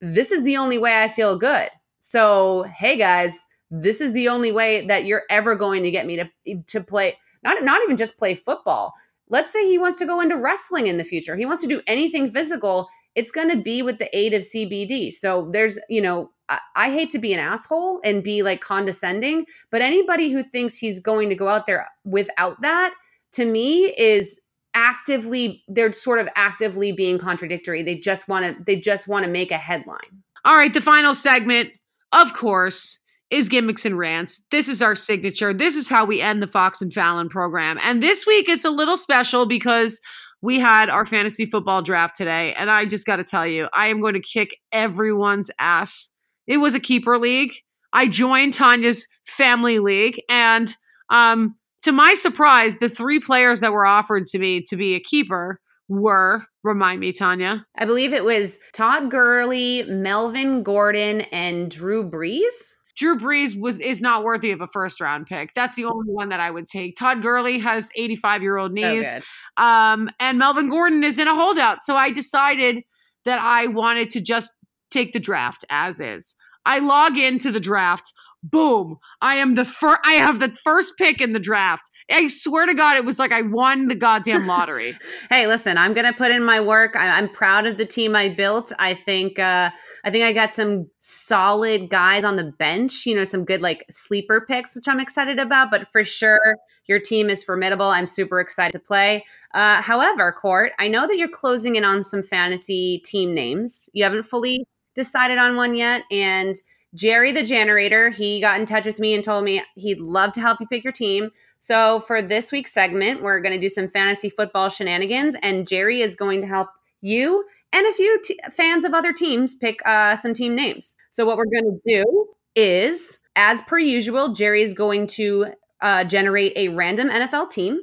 this 0.00 0.32
is 0.32 0.42
the 0.42 0.56
only 0.56 0.78
way 0.78 1.02
i 1.02 1.08
feel 1.08 1.36
good. 1.36 1.70
So 2.00 2.64
hey 2.64 2.96
guys 2.96 3.44
this 3.70 4.02
is 4.02 4.12
the 4.12 4.28
only 4.28 4.52
way 4.52 4.86
that 4.86 5.06
you're 5.06 5.22
ever 5.30 5.54
going 5.54 5.82
to 5.82 5.90
get 5.90 6.04
me 6.04 6.16
to 6.16 6.62
to 6.66 6.80
play 6.80 7.16
not 7.42 7.62
not 7.64 7.82
even 7.82 7.96
just 7.96 8.18
play 8.18 8.34
football 8.34 8.92
let's 9.32 9.52
say 9.52 9.66
he 9.66 9.78
wants 9.78 9.98
to 9.98 10.06
go 10.06 10.20
into 10.20 10.36
wrestling 10.36 10.86
in 10.86 10.96
the 10.96 11.04
future 11.04 11.36
he 11.36 11.46
wants 11.46 11.62
to 11.62 11.68
do 11.68 11.82
anything 11.88 12.30
physical 12.30 12.88
it's 13.14 13.30
going 13.30 13.50
to 13.50 13.56
be 13.56 13.82
with 13.82 13.98
the 13.98 14.16
aid 14.16 14.34
of 14.34 14.42
CBD. 14.42 15.12
So 15.12 15.48
there's, 15.52 15.78
you 15.88 16.00
know, 16.00 16.30
I, 16.48 16.58
I, 16.74 16.90
hate 16.90 17.10
to 17.10 17.18
be 17.18 17.32
an 17.32 17.40
asshole 17.40 18.00
and 18.04 18.22
be 18.22 18.42
like 18.42 18.60
condescending, 18.60 19.46
but 19.70 19.82
anybody 19.82 20.30
who 20.30 20.42
thinks 20.42 20.78
he's 20.78 20.98
going 20.98 21.28
to 21.28 21.34
go 21.34 21.48
out 21.48 21.66
there 21.66 21.86
without 22.04 22.60
that, 22.62 22.94
to 23.32 23.44
me, 23.44 23.94
is 23.98 24.40
actively 24.74 25.62
they're 25.68 25.92
sort 25.92 26.18
of 26.18 26.28
actively 26.36 26.92
being 26.92 27.18
contradictory. 27.18 27.82
They 27.82 27.96
just 27.96 28.28
want 28.28 28.46
to 28.46 28.64
they 28.64 28.76
just 28.76 29.08
want 29.08 29.24
to 29.24 29.30
make 29.30 29.50
a 29.50 29.58
headline. 29.58 30.22
All 30.44 30.56
right, 30.56 30.72
the 30.72 30.80
final 30.80 31.14
segment, 31.14 31.70
of 32.12 32.32
course, 32.34 32.98
is 33.32 33.48
gimmicks 33.48 33.86
and 33.86 33.98
rants. 33.98 34.44
This 34.50 34.68
is 34.68 34.82
our 34.82 34.94
signature. 34.94 35.54
This 35.54 35.74
is 35.74 35.88
how 35.88 36.04
we 36.04 36.20
end 36.20 36.42
the 36.42 36.46
Fox 36.46 36.82
and 36.82 36.92
Fallon 36.92 37.30
program. 37.30 37.78
And 37.82 38.02
this 38.02 38.26
week 38.26 38.46
is 38.46 38.62
a 38.64 38.70
little 38.70 38.98
special 38.98 39.46
because 39.46 40.00
we 40.42 40.60
had 40.60 40.90
our 40.90 41.06
fantasy 41.06 41.46
football 41.46 41.80
draft 41.80 42.14
today, 42.14 42.52
and 42.54 42.70
I 42.70 42.84
just 42.84 43.06
got 43.06 43.16
to 43.16 43.24
tell 43.24 43.46
you, 43.46 43.68
I 43.72 43.86
am 43.86 44.00
going 44.00 44.14
to 44.14 44.20
kick 44.20 44.56
everyone's 44.70 45.50
ass. 45.58 46.10
It 46.46 46.58
was 46.58 46.74
a 46.74 46.80
keeper 46.80 47.18
league. 47.18 47.52
I 47.92 48.06
joined 48.06 48.52
Tanya's 48.52 49.06
family 49.24 49.78
league, 49.78 50.20
and 50.28 50.74
um, 51.08 51.56
to 51.82 51.92
my 51.92 52.14
surprise, 52.14 52.78
the 52.78 52.88
three 52.88 53.20
players 53.20 53.60
that 53.60 53.72
were 53.72 53.86
offered 53.86 54.26
to 54.26 54.38
me 54.38 54.62
to 54.68 54.76
be 54.76 54.94
a 54.94 55.00
keeper 55.00 55.58
were 55.88 56.44
remind 56.64 57.00
me, 57.00 57.12
Tanya. 57.12 57.64
I 57.78 57.86
believe 57.86 58.12
it 58.12 58.24
was 58.24 58.58
Todd 58.72 59.10
Gurley, 59.10 59.84
Melvin 59.84 60.62
Gordon, 60.62 61.22
and 61.32 61.70
Drew 61.70 62.08
Brees. 62.08 62.74
Drew 62.96 63.18
Brees 63.18 63.58
was 63.58 63.80
is 63.80 64.00
not 64.00 64.22
worthy 64.22 64.50
of 64.50 64.60
a 64.60 64.68
first 64.68 65.00
round 65.00 65.26
pick. 65.26 65.50
That's 65.54 65.74
the 65.76 65.84
only 65.84 66.12
one 66.12 66.28
that 66.28 66.40
I 66.40 66.50
would 66.50 66.66
take. 66.66 66.96
Todd 66.96 67.22
Gurley 67.22 67.58
has 67.58 67.90
85 67.96 68.42
year 68.42 68.56
old 68.58 68.72
knees. 68.72 69.10
So 69.10 69.20
um, 69.56 70.10
and 70.20 70.38
Melvin 70.38 70.68
Gordon 70.68 71.04
is 71.04 71.18
in 71.18 71.28
a 71.28 71.34
holdout. 71.34 71.82
So 71.82 71.96
I 71.96 72.10
decided 72.10 72.84
that 73.24 73.38
I 73.40 73.66
wanted 73.66 74.10
to 74.10 74.20
just 74.20 74.52
take 74.90 75.12
the 75.12 75.20
draft 75.20 75.64
as 75.70 76.00
is. 76.00 76.34
I 76.64 76.78
log 76.78 77.16
into 77.16 77.50
the 77.50 77.60
draft. 77.60 78.12
Boom. 78.42 78.98
I 79.20 79.36
am 79.36 79.54
the 79.54 79.64
first 79.64 80.00
I 80.04 80.14
have 80.14 80.40
the 80.40 80.54
first 80.64 80.98
pick 80.98 81.20
in 81.20 81.32
the 81.32 81.40
draft. 81.40 81.90
I 82.12 82.28
swear 82.28 82.66
to 82.66 82.74
God, 82.74 82.96
it 82.96 83.04
was 83.04 83.18
like 83.18 83.32
I 83.32 83.42
won 83.42 83.86
the 83.86 83.94
goddamn 83.94 84.46
lottery. 84.46 84.96
hey, 85.30 85.46
listen, 85.46 85.78
I'm 85.78 85.94
gonna 85.94 86.12
put 86.12 86.30
in 86.30 86.44
my 86.44 86.60
work. 86.60 86.94
I, 86.96 87.18
am 87.18 87.28
proud 87.28 87.66
of 87.66 87.78
the 87.78 87.84
team 87.84 88.14
I 88.14 88.28
built. 88.28 88.72
I 88.78 88.94
think 88.94 89.38
uh, 89.38 89.70
I 90.04 90.10
think 90.10 90.24
I 90.24 90.32
got 90.32 90.52
some 90.52 90.88
solid 90.98 91.90
guys 91.90 92.24
on 92.24 92.36
the 92.36 92.52
bench. 92.58 93.06
You 93.06 93.14
know, 93.14 93.24
some 93.24 93.44
good 93.44 93.62
like 93.62 93.84
sleeper 93.90 94.44
picks, 94.46 94.76
which 94.76 94.88
I'm 94.88 95.00
excited 95.00 95.38
about. 95.38 95.70
But 95.70 95.88
for 95.88 96.04
sure, 96.04 96.56
your 96.86 97.00
team 97.00 97.30
is 97.30 97.42
formidable. 97.42 97.86
I'm 97.86 98.06
super 98.06 98.40
excited 98.40 98.72
to 98.72 98.80
play. 98.80 99.24
Uh, 99.54 99.80
however, 99.82 100.32
Court, 100.32 100.72
I 100.78 100.88
know 100.88 101.06
that 101.06 101.16
you're 101.16 101.28
closing 101.28 101.76
in 101.76 101.84
on 101.84 102.02
some 102.02 102.22
fantasy 102.22 103.00
team 103.04 103.34
names. 103.34 103.88
You 103.94 104.04
haven't 104.04 104.24
fully 104.24 104.66
decided 104.94 105.38
on 105.38 105.56
one 105.56 105.74
yet, 105.74 106.02
and 106.10 106.56
Jerry 106.94 107.32
the 107.32 107.42
Generator, 107.42 108.10
he 108.10 108.40
got 108.40 108.60
in 108.60 108.66
touch 108.66 108.84
with 108.84 108.98
me 108.98 109.14
and 109.14 109.24
told 109.24 109.44
me 109.44 109.62
he'd 109.76 110.00
love 110.00 110.32
to 110.32 110.40
help 110.40 110.60
you 110.60 110.66
pick 110.66 110.84
your 110.84 110.92
team. 110.92 111.30
So 111.62 112.00
for 112.00 112.20
this 112.20 112.50
week's 112.50 112.72
segment, 112.72 113.22
we're 113.22 113.38
going 113.38 113.52
to 113.52 113.60
do 113.60 113.68
some 113.68 113.86
fantasy 113.86 114.28
football 114.28 114.68
shenanigans, 114.68 115.36
and 115.44 115.64
Jerry 115.64 116.00
is 116.00 116.16
going 116.16 116.40
to 116.40 116.48
help 116.48 116.70
you 117.02 117.44
and 117.72 117.86
a 117.86 117.92
few 117.92 118.20
t- 118.20 118.36
fans 118.50 118.84
of 118.84 118.94
other 118.94 119.12
teams 119.12 119.54
pick 119.54 119.78
uh, 119.86 120.16
some 120.16 120.34
team 120.34 120.56
names. 120.56 120.96
So 121.10 121.24
what 121.24 121.36
we're 121.36 121.44
going 121.44 121.80
to 121.86 122.02
do 122.02 122.26
is, 122.56 123.20
as 123.36 123.62
per 123.62 123.78
usual, 123.78 124.30
Jerry 124.30 124.62
is 124.62 124.74
going 124.74 125.06
to 125.18 125.52
uh, 125.80 126.02
generate 126.02 126.52
a 126.56 126.66
random 126.66 127.08
NFL 127.08 127.50
team. 127.50 127.78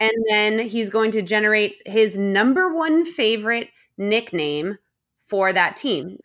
And 0.00 0.12
then 0.28 0.58
he's 0.58 0.90
going 0.90 1.12
to 1.12 1.22
generate 1.22 1.76
his 1.86 2.18
number 2.18 2.74
one 2.74 3.04
favorite 3.04 3.68
nickname 3.96 4.78
for 5.26 5.52
that 5.52 5.76
team. 5.76 6.18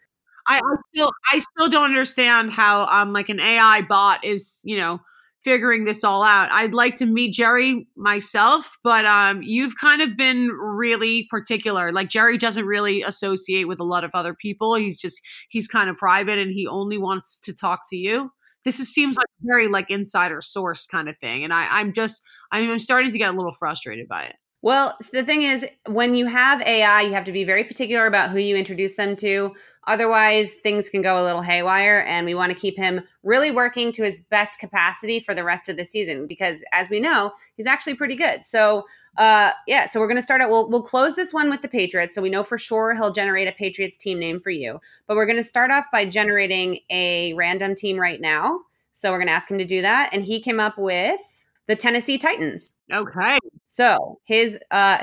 I, 0.48 0.58
I 0.58 0.76
still 0.92 1.12
I 1.32 1.40
still 1.40 1.70
don't 1.70 1.92
understand 1.92 2.52
how 2.52 2.88
um 2.88 3.14
like 3.14 3.30
an 3.30 3.40
AI 3.40 3.84
bot 3.84 4.26
is, 4.26 4.60
you 4.64 4.78
know, 4.78 5.00
figuring 5.44 5.86
this 5.86 6.04
all 6.04 6.24
out. 6.24 6.52
I'd 6.52 6.74
like 6.74 6.96
to 6.96 7.06
meet 7.06 7.34
Jerry 7.34 7.88
myself, 7.96 8.78
but 8.84 9.06
um, 9.06 9.42
you've 9.42 9.76
kind 9.80 10.02
of 10.02 10.16
been 10.16 10.50
really 10.50 11.28
particular. 11.30 11.92
Like 11.92 12.10
Jerry 12.10 12.38
doesn't 12.38 12.66
really 12.66 13.02
associate 13.02 13.68
with 13.68 13.80
a 13.80 13.84
lot 13.86 14.04
of 14.04 14.12
other 14.14 14.34
people. 14.34 14.76
He's 14.76 14.98
just 14.98 15.20
he's 15.50 15.68
kind 15.68 15.90
of 15.90 15.98
private 15.98 16.38
and 16.38 16.52
he 16.52 16.68
only 16.68 16.98
wants 16.98 17.42
to 17.42 17.54
talk 17.54 17.82
to 17.90 17.98
you. 17.98 18.32
This 18.64 18.80
is, 18.80 18.94
seems 18.94 19.18
like 19.18 19.26
very 19.42 19.68
like 19.68 19.90
insider 19.90 20.42
source 20.42 20.86
kind 20.86 21.10
of 21.10 21.18
thing, 21.18 21.44
and 21.44 21.52
I, 21.52 21.68
I'm 21.80 21.94
just 21.94 22.22
I'm 22.52 22.78
starting 22.78 23.12
to 23.12 23.18
get 23.18 23.34
a 23.34 23.38
little 23.38 23.54
frustrated 23.54 24.08
by 24.08 24.24
it. 24.26 24.36
Well, 24.64 24.96
the 25.12 25.24
thing 25.24 25.42
is, 25.42 25.66
when 25.88 26.14
you 26.14 26.28
have 26.28 26.62
AI, 26.62 27.02
you 27.02 27.14
have 27.14 27.24
to 27.24 27.32
be 27.32 27.44
very 27.44 27.64
particular 27.64 28.06
about 28.06 28.30
who 28.30 28.38
you 28.38 28.56
introduce 28.56 28.94
them 28.94 29.16
to. 29.18 29.56
Otherwise, 29.88 30.54
things 30.54 30.88
can 30.88 31.02
go 31.02 31.20
a 31.20 31.26
little 31.26 31.42
haywire, 31.42 32.04
and 32.08 32.28
we 32.28 32.36
want 32.36 32.52
to 32.52 32.58
keep 32.58 32.78
him 32.78 33.02
really 33.24 33.50
working 33.50 33.92
to 33.94 34.04
his 34.04 34.20
best 34.20 34.60
capacity 34.60 35.20
for 35.20 35.34
the 35.34 35.44
rest 35.44 35.68
of 35.68 35.78
the 35.78 35.84
season 35.84 36.28
because, 36.28 36.64
as 36.72 36.92
we 36.92 37.00
know, 37.00 37.32
he's 37.58 37.66
actually 37.66 37.96
pretty 37.96 38.16
good. 38.16 38.44
So, 38.44 38.86
uh, 39.18 39.52
yeah, 39.66 39.88
so 39.88 40.00
we're 40.00 40.08
going 40.08 40.18
to 40.18 40.22
start 40.22 40.42
out. 40.42 40.50
We'll 40.50 40.70
we'll 40.70 40.84
close 40.84 41.16
this 41.16 41.34
one 41.34 41.50
with 41.50 41.64
the 41.64 41.68
Patriots, 41.68 42.14
so 42.14 42.22
we 42.22 42.30
know 42.30 42.44
for 42.44 42.60
sure 42.60 42.94
he'll 42.94 43.12
generate 43.12 43.48
a 43.48 43.52
Patriots 43.52 43.98
team 43.98 44.20
name 44.20 44.40
for 44.40 44.52
you. 44.52 44.80
But 45.08 45.18
we're 45.18 45.26
going 45.26 45.38
to 45.38 45.44
start 45.44 45.72
off 45.72 45.88
by 45.92 46.06
generating 46.06 46.80
a 46.92 47.34
random 47.34 47.74
team 47.74 47.98
right 47.98 48.22
now. 48.22 48.60
So 48.92 49.10
we're 49.10 49.18
going 49.18 49.28
to 49.28 49.34
ask 49.34 49.50
him 49.50 49.58
to 49.58 49.66
do 49.66 49.82
that, 49.82 50.12
and 50.14 50.24
he 50.24 50.40
came 50.40 50.60
up 50.60 50.78
with 50.78 51.41
the 51.72 51.76
Tennessee 51.78 52.18
Titans. 52.18 52.76
Okay. 52.92 53.38
So 53.68 54.20
his 54.26 54.60
uh, 54.72 54.98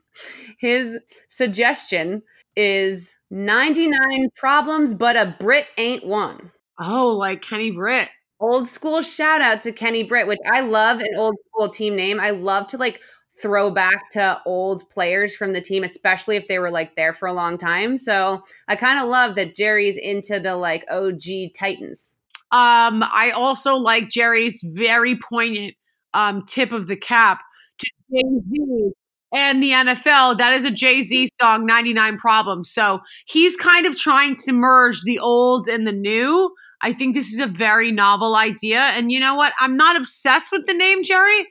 his 0.60 0.96
suggestion 1.28 2.22
is 2.54 3.16
99 3.32 4.28
problems, 4.36 4.94
but 4.94 5.16
a 5.16 5.34
Brit 5.40 5.66
ain't 5.76 6.06
one. 6.06 6.52
Oh, 6.80 7.08
like 7.08 7.42
Kenny 7.42 7.72
Britt. 7.72 8.10
Old 8.38 8.68
school 8.68 9.02
shout 9.02 9.40
out 9.40 9.62
to 9.62 9.72
Kenny 9.72 10.04
Britt, 10.04 10.28
which 10.28 10.38
I 10.46 10.60
love 10.60 11.00
an 11.00 11.16
old 11.16 11.34
school 11.48 11.68
team 11.68 11.96
name. 11.96 12.20
I 12.20 12.30
love 12.30 12.68
to 12.68 12.78
like 12.78 13.00
throw 13.42 13.72
back 13.72 14.08
to 14.12 14.40
old 14.46 14.88
players 14.90 15.34
from 15.34 15.52
the 15.52 15.60
team, 15.60 15.82
especially 15.82 16.36
if 16.36 16.46
they 16.46 16.60
were 16.60 16.70
like 16.70 16.94
there 16.94 17.12
for 17.12 17.26
a 17.26 17.32
long 17.32 17.58
time. 17.58 17.96
So 17.96 18.44
I 18.68 18.76
kind 18.76 19.00
of 19.00 19.08
love 19.08 19.34
that 19.34 19.56
Jerry's 19.56 19.98
into 19.98 20.38
the 20.38 20.54
like 20.54 20.84
OG 20.88 21.54
Titans. 21.58 22.18
Um, 22.52 23.02
I 23.02 23.32
also 23.34 23.74
like 23.74 24.10
Jerry's 24.10 24.62
very 24.62 25.18
poignant 25.18 25.74
um, 26.14 26.44
tip 26.46 26.72
of 26.72 26.86
the 26.86 26.96
cap 26.96 27.40
to 27.78 27.90
Jay 28.10 28.22
Z 28.22 28.92
and 29.34 29.62
the 29.62 29.70
NFL. 29.70 30.38
That 30.38 30.54
is 30.54 30.64
a 30.64 30.70
Jay 30.70 31.02
Z 31.02 31.28
song, 31.40 31.66
99 31.66 32.16
Problems. 32.16 32.70
So 32.70 33.00
he's 33.26 33.56
kind 33.56 33.84
of 33.84 33.96
trying 33.96 34.36
to 34.36 34.52
merge 34.52 35.02
the 35.02 35.18
old 35.18 35.68
and 35.68 35.86
the 35.86 35.92
new. 35.92 36.54
I 36.80 36.92
think 36.92 37.14
this 37.14 37.32
is 37.32 37.40
a 37.40 37.46
very 37.46 37.90
novel 37.92 38.36
idea. 38.36 38.78
And 38.78 39.10
you 39.10 39.18
know 39.18 39.34
what? 39.34 39.52
I'm 39.58 39.76
not 39.76 39.96
obsessed 39.96 40.52
with 40.52 40.66
the 40.66 40.74
name 40.74 41.02
Jerry, 41.02 41.46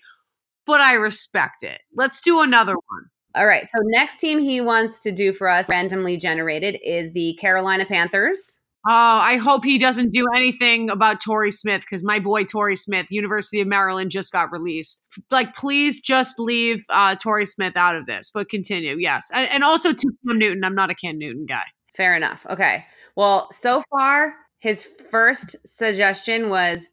but 0.65 0.79
I 0.79 0.93
respect 0.93 1.63
it. 1.63 1.81
Let's 1.95 2.21
do 2.21 2.41
another 2.41 2.73
one. 2.73 3.05
All 3.35 3.47
right. 3.47 3.67
So, 3.67 3.79
next 3.85 4.17
team 4.19 4.39
he 4.39 4.61
wants 4.61 5.01
to 5.01 5.11
do 5.11 5.33
for 5.33 5.49
us, 5.49 5.67
randomly 5.67 6.17
generated, 6.17 6.77
is 6.83 7.13
the 7.13 7.35
Carolina 7.41 7.85
Panthers. 7.85 8.61
Oh, 8.85 8.91
I 8.91 9.37
hope 9.37 9.63
he 9.63 9.77
doesn't 9.77 10.11
do 10.11 10.25
anything 10.35 10.89
about 10.89 11.21
Torrey 11.21 11.51
Smith 11.51 11.81
because 11.81 12.03
my 12.03 12.19
boy 12.19 12.43
Torrey 12.43 12.75
Smith, 12.75 13.07
University 13.09 13.61
of 13.61 13.67
Maryland, 13.67 14.11
just 14.11 14.33
got 14.33 14.51
released. 14.51 15.03
Like, 15.31 15.55
please 15.55 16.01
just 16.01 16.37
leave 16.37 16.83
uh, 16.89 17.15
Torrey 17.15 17.45
Smith 17.45 17.77
out 17.77 17.95
of 17.95 18.05
this, 18.05 18.29
but 18.33 18.49
continue. 18.49 18.97
Yes. 18.99 19.31
And, 19.33 19.49
and 19.49 19.63
also 19.63 19.93
to 19.93 20.11
Cam 20.27 20.37
Newton. 20.37 20.65
I'm 20.65 20.75
not 20.75 20.89
a 20.89 20.95
Cam 20.95 21.17
Newton 21.17 21.45
guy. 21.45 21.63
Fair 21.95 22.13
enough. 22.13 22.45
Okay. 22.49 22.85
Well, 23.15 23.47
so 23.53 23.81
far, 23.89 24.35
his 24.59 24.83
first 25.09 25.55
suggestion 25.65 26.49
was 26.49 26.89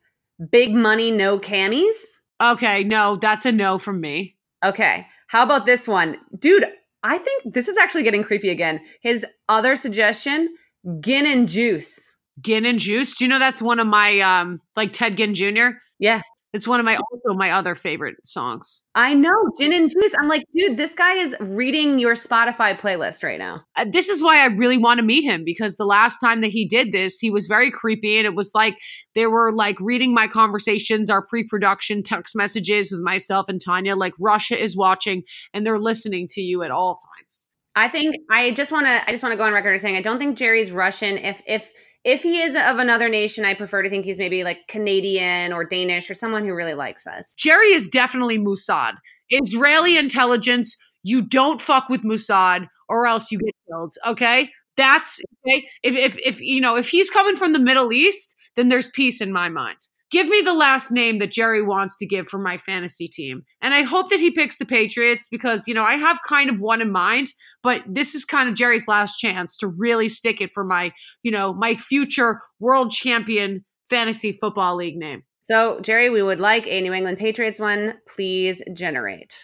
big 0.50 0.72
money, 0.72 1.10
no 1.10 1.40
camis. 1.40 2.00
Okay. 2.40 2.84
No, 2.84 3.16
that's 3.16 3.44
a 3.44 3.50
no 3.50 3.78
from 3.78 4.00
me. 4.00 4.36
Okay. 4.64 5.08
How 5.26 5.42
about 5.42 5.66
this 5.66 5.88
one? 5.88 6.18
Dude, 6.38 6.66
I 7.02 7.18
think 7.18 7.52
this 7.52 7.66
is 7.66 7.78
actually 7.78 8.04
getting 8.04 8.22
creepy 8.22 8.50
again. 8.50 8.80
His 9.00 9.26
other 9.48 9.74
suggestion 9.74 10.54
Gin 11.00 11.26
and 11.26 11.48
Juice. 11.48 12.16
Gin 12.40 12.64
and 12.64 12.78
Juice. 12.78 13.16
Do 13.16 13.24
you 13.24 13.28
know 13.28 13.38
that's 13.38 13.62
one 13.62 13.80
of 13.80 13.86
my 13.86 14.20
um 14.20 14.60
like 14.76 14.92
Ted 14.92 15.16
Ginn 15.16 15.34
Jr. 15.34 15.70
Yeah. 15.98 16.22
It's 16.52 16.66
one 16.66 16.80
of 16.80 16.86
my 16.86 16.96
also 16.96 17.36
my 17.38 17.52
other 17.52 17.76
favorite 17.76 18.16
songs. 18.24 18.84
I 18.96 19.14
know 19.14 19.30
Gin 19.58 19.72
and 19.72 19.88
Juice. 19.88 20.14
I'm 20.18 20.26
like, 20.26 20.44
dude, 20.52 20.76
this 20.76 20.96
guy 20.96 21.14
is 21.14 21.36
reading 21.38 22.00
your 22.00 22.14
Spotify 22.14 22.76
playlist 22.76 23.22
right 23.22 23.38
now. 23.38 23.62
Uh, 23.76 23.84
this 23.88 24.08
is 24.08 24.20
why 24.20 24.42
I 24.42 24.46
really 24.46 24.76
want 24.76 24.98
to 24.98 25.04
meet 25.04 25.22
him 25.22 25.44
because 25.44 25.76
the 25.76 25.84
last 25.84 26.18
time 26.18 26.40
that 26.40 26.48
he 26.48 26.66
did 26.66 26.90
this, 26.92 27.20
he 27.20 27.30
was 27.30 27.46
very 27.46 27.70
creepy 27.70 28.18
and 28.18 28.26
it 28.26 28.34
was 28.34 28.50
like 28.52 28.76
they 29.14 29.28
were 29.28 29.52
like 29.54 29.76
reading 29.78 30.12
my 30.12 30.26
conversations, 30.26 31.08
our 31.08 31.24
pre-production 31.24 32.02
text 32.02 32.34
messages 32.34 32.90
with 32.90 33.00
myself 33.00 33.46
and 33.48 33.60
Tanya. 33.64 33.94
Like 33.94 34.14
Russia 34.18 34.60
is 34.60 34.76
watching 34.76 35.22
and 35.54 35.64
they're 35.64 35.78
listening 35.78 36.26
to 36.32 36.40
you 36.40 36.64
at 36.64 36.72
all 36.72 36.96
times. 36.96 37.49
I 37.76 37.88
think 37.88 38.16
I 38.30 38.50
just 38.50 38.72
want 38.72 38.86
to 38.86 39.02
I 39.08 39.10
just 39.10 39.22
want 39.22 39.32
to 39.32 39.36
go 39.36 39.44
on 39.44 39.52
record 39.52 39.74
as 39.74 39.82
saying 39.82 39.96
I 39.96 40.00
don't 40.00 40.18
think 40.18 40.36
Jerry's 40.36 40.72
Russian. 40.72 41.16
If 41.18 41.42
if 41.46 41.72
if 42.04 42.22
he 42.22 42.40
is 42.40 42.54
of 42.56 42.78
another 42.78 43.08
nation, 43.08 43.44
I 43.44 43.54
prefer 43.54 43.82
to 43.82 43.90
think 43.90 44.04
he's 44.04 44.18
maybe 44.18 44.42
like 44.42 44.66
Canadian 44.68 45.52
or 45.52 45.64
Danish 45.64 46.10
or 46.10 46.14
someone 46.14 46.44
who 46.44 46.54
really 46.54 46.74
likes 46.74 47.06
us. 47.06 47.34
Jerry 47.34 47.72
is 47.72 47.88
definitely 47.88 48.38
Mossad. 48.38 48.94
Israeli 49.28 49.96
intelligence, 49.96 50.76
you 51.02 51.22
don't 51.22 51.60
fuck 51.60 51.88
with 51.88 52.02
Mossad 52.02 52.66
or 52.88 53.06
else 53.06 53.30
you 53.30 53.38
get 53.38 53.54
killed, 53.68 53.92
okay? 54.06 54.50
That's 54.76 55.20
okay. 55.46 55.64
If 55.82 55.94
if 55.94 56.18
if 56.24 56.40
you 56.40 56.60
know, 56.60 56.76
if 56.76 56.88
he's 56.88 57.10
coming 57.10 57.36
from 57.36 57.52
the 57.52 57.58
Middle 57.58 57.92
East, 57.92 58.34
then 58.56 58.68
there's 58.68 58.88
peace 58.88 59.20
in 59.20 59.32
my 59.32 59.48
mind 59.48 59.78
give 60.10 60.26
me 60.26 60.40
the 60.40 60.54
last 60.54 60.90
name 60.90 61.18
that 61.18 61.32
Jerry 61.32 61.62
wants 61.62 61.96
to 61.98 62.06
give 62.06 62.28
for 62.28 62.38
my 62.38 62.58
fantasy 62.58 63.08
team. 63.08 63.42
And 63.62 63.72
I 63.72 63.82
hope 63.82 64.10
that 64.10 64.20
he 64.20 64.30
picks 64.30 64.58
the 64.58 64.66
Patriots 64.66 65.28
because, 65.30 65.68
you 65.68 65.74
know, 65.74 65.84
I 65.84 65.94
have 65.94 66.18
kind 66.26 66.50
of 66.50 66.58
one 66.58 66.80
in 66.80 66.90
mind, 66.90 67.28
but 67.62 67.82
this 67.86 68.14
is 68.14 68.24
kind 68.24 68.48
of 68.48 68.54
Jerry's 68.54 68.88
last 68.88 69.16
chance 69.16 69.56
to 69.58 69.68
really 69.68 70.08
stick 70.08 70.40
it 70.40 70.52
for 70.52 70.64
my, 70.64 70.92
you 71.22 71.30
know, 71.30 71.52
my 71.52 71.76
future 71.76 72.40
world 72.58 72.90
champion 72.90 73.64
fantasy 73.88 74.32
football 74.32 74.76
league 74.76 74.96
name. 74.96 75.22
So, 75.42 75.80
Jerry, 75.80 76.10
we 76.10 76.22
would 76.22 76.40
like 76.40 76.66
a 76.66 76.80
New 76.80 76.92
England 76.92 77.18
Patriots 77.18 77.60
one. 77.60 77.94
Please 78.06 78.62
generate. 78.72 79.34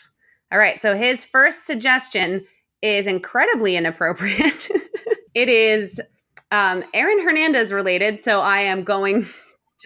All 0.52 0.58
right. 0.58 0.80
So, 0.80 0.96
his 0.96 1.24
first 1.24 1.66
suggestion 1.66 2.44
is 2.82 3.06
incredibly 3.06 3.76
inappropriate. 3.76 4.68
it 5.34 5.48
is 5.48 6.00
um, 6.52 6.84
Aaron 6.94 7.24
Hernandez 7.24 7.72
related. 7.72 8.22
So, 8.22 8.40
I 8.40 8.60
am 8.60 8.84
going 8.84 9.26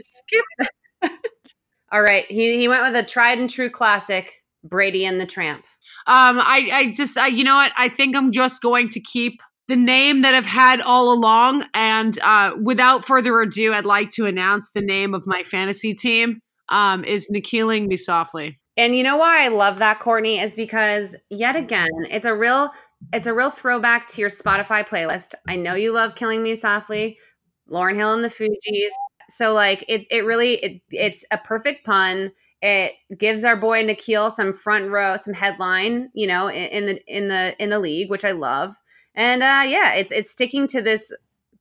just 0.01 0.19
skip 0.19 0.45
that. 0.59 1.11
All 1.93 2.03
right. 2.03 2.25
He 2.29 2.59
he 2.59 2.69
went 2.69 2.83
with 2.83 2.97
a 2.97 3.07
tried 3.07 3.39
and 3.39 3.51
true 3.51 3.71
classic, 3.71 4.43
Brady 4.65 5.05
and 5.05 5.21
the 5.21 5.27
Tramp. 5.27 5.65
Um, 6.07 6.39
I 6.39 6.69
I 6.73 6.91
just 6.91 7.19
I 7.19 7.29
you 7.29 7.45
know 7.45 7.57
what 7.57 7.73
I 7.77 7.89
think 7.89 8.17
I'm 8.17 8.33
just 8.33 8.63
going 8.63 8.89
to 8.91 9.01
keep 9.01 9.41
the 9.69 9.77
name 9.77 10.23
that 10.23 10.35
I've 10.35 10.47
had 10.47 10.81
all 10.81 11.13
along, 11.13 11.65
and 11.75 12.19
uh, 12.23 12.53
without 12.61 13.07
further 13.07 13.41
ado, 13.41 13.73
I'd 13.73 13.85
like 13.85 14.11
to 14.13 14.27
announce 14.27 14.73
the 14.73 14.81
name 14.81 15.15
of 15.15 15.27
my 15.27 15.43
fantasy 15.45 15.95
team. 15.95 16.41
Um, 16.69 17.05
is 17.05 17.29
Killing 17.43 17.89
Me 17.89 17.97
Softly. 17.97 18.61
And 18.77 18.97
you 18.97 19.03
know 19.03 19.17
why 19.17 19.45
I 19.45 19.49
love 19.49 19.79
that, 19.79 19.99
Courtney, 19.99 20.39
is 20.39 20.55
because 20.55 21.17
yet 21.29 21.57
again, 21.57 21.89
it's 22.09 22.27
a 22.27 22.35
real 22.35 22.71
it's 23.13 23.27
a 23.27 23.35
real 23.35 23.51
throwback 23.51 24.07
to 24.09 24.21
your 24.21 24.31
Spotify 24.31 24.87
playlist. 24.87 25.35
I 25.49 25.57
know 25.57 25.75
you 25.75 25.93
love 25.93 26.15
Killing 26.15 26.43
Me 26.43 26.55
Softly, 26.55 27.19
Lauryn 27.71 27.97
Hill 27.97 28.13
and 28.13 28.23
the 28.23 28.29
Fugees, 28.29 28.91
so 29.31 29.55
like 29.55 29.85
it 29.89 30.07
it 30.11 30.25
really 30.25 30.55
it, 30.55 30.83
it's 30.91 31.25
a 31.31 31.39
perfect 31.39 31.85
pun. 31.85 32.33
It 32.63 32.93
gives 33.17 33.45
our 33.45 33.57
boy 33.57 33.83
Nikhil 33.83 34.29
some 34.29 34.53
front 34.53 34.91
row, 34.91 35.17
some 35.17 35.33
headline, 35.33 36.11
you 36.13 36.27
know, 36.27 36.49
in, 36.49 36.67
in 36.67 36.87
the 36.87 37.17
in 37.17 37.29
the 37.29 37.57
in 37.63 37.71
the 37.71 37.79
league, 37.81 38.11
which 38.11 38.25
I 38.25 38.33
love. 38.33 38.75
And 39.15 39.43
uh, 39.43 39.65
yeah, 39.67 39.95
it's 39.95 40.13
it's 40.13 40.31
sticking 40.31 40.67
to 40.69 40.83
this 40.83 41.13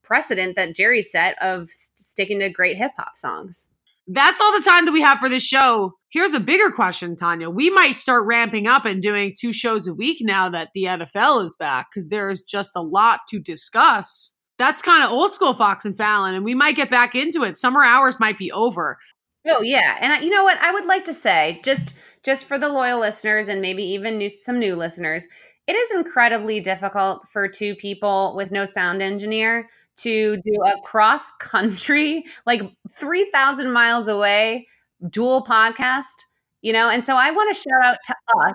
precedent 0.04 0.56
that 0.56 0.76
Jerry 0.76 1.02
set 1.02 1.42
of 1.42 1.70
sticking 1.70 2.40
to 2.40 2.50
great 2.50 2.78
hip 2.78 2.92
hop 2.98 3.16
songs. 3.16 3.70
That's 4.12 4.42
all 4.42 4.58
the 4.58 4.66
time 4.68 4.86
that 4.86 4.92
we 4.92 5.02
have 5.02 5.20
for 5.20 5.30
this 5.30 5.44
show. 5.44 5.94
Here's 6.10 6.34
a 6.34 6.40
bigger 6.40 6.72
question, 6.72 7.16
Tanya. 7.16 7.48
We 7.52 7.70
might 7.70 7.96
start 7.96 8.26
ramping 8.26 8.66
up 8.66 8.84
and 8.86 9.04
doing 9.04 9.36
two 9.40 9.54
shows 9.54 9.86
a 9.86 9.94
week 9.94 10.18
now 10.22 10.50
that 10.50 10.70
the 10.74 10.86
NFL 10.86 11.44
is 11.44 11.56
back 11.60 11.90
because 11.90 12.10
there 12.10 12.32
is 12.32 12.42
just 12.42 12.76
a 12.76 12.82
lot 12.82 13.20
to 13.30 13.40
discuss 13.40 14.34
that's 14.60 14.84
kind 14.84 15.04
of 15.04 15.10
old 15.10 15.32
school 15.32 15.56
Fox 15.56 15.86
and 15.86 15.98
Fallon, 15.98 16.36
and 16.36 16.46
we 16.46 16.54
might 16.54 16.76
get 16.76 16.92
back 16.92 17.16
into 17.16 17.44
it. 17.44 17.58
Summer 17.58 17.84
hours 17.84 18.20
might 18.20 18.38
be 18.38 18.52
over. 18.52 19.00
Oh 19.48 19.64
yeah, 19.64 19.98
and 20.00 20.14
I, 20.14 20.20
you 20.20 20.30
know 20.30 20.44
what? 20.44 20.60
I 20.60 20.72
would 20.72 20.86
like 20.86 21.06
to 21.06 21.14
say 21.14 21.60
just 21.64 21.98
just 22.24 22.46
for 22.46 22.60
the 22.60 22.70
loyal 22.70 23.00
listeners 23.00 23.48
and 23.48 23.62
maybe 23.62 23.84
even 23.84 24.18
new, 24.18 24.30
some 24.30 24.60
new 24.60 24.76
listeners, 24.76 25.28
it 25.66 25.76
is 25.76 25.92
incredibly 25.92 26.60
difficult 26.60 27.28
for 27.28 27.48
two 27.48 27.74
people 27.76 28.36
with 28.36 28.52
no 28.52 28.66
sound 28.66 29.02
engineer 29.02 29.70
to 29.98 30.38
do 30.38 30.64
a 30.66 30.80
cross 30.84 31.32
country, 31.40 32.26
like 32.46 32.62
three 32.92 33.30
thousand 33.32 33.72
miles 33.72 34.08
away 34.08 34.68
dual 35.10 35.44
podcast, 35.44 36.26
you 36.62 36.74
know? 36.74 36.90
And 36.90 37.04
so 37.04 37.16
I 37.16 37.32
want 37.32 37.56
to 37.56 37.62
shout 37.62 37.84
out 37.84 37.98
to 38.06 38.16
us. 38.46 38.54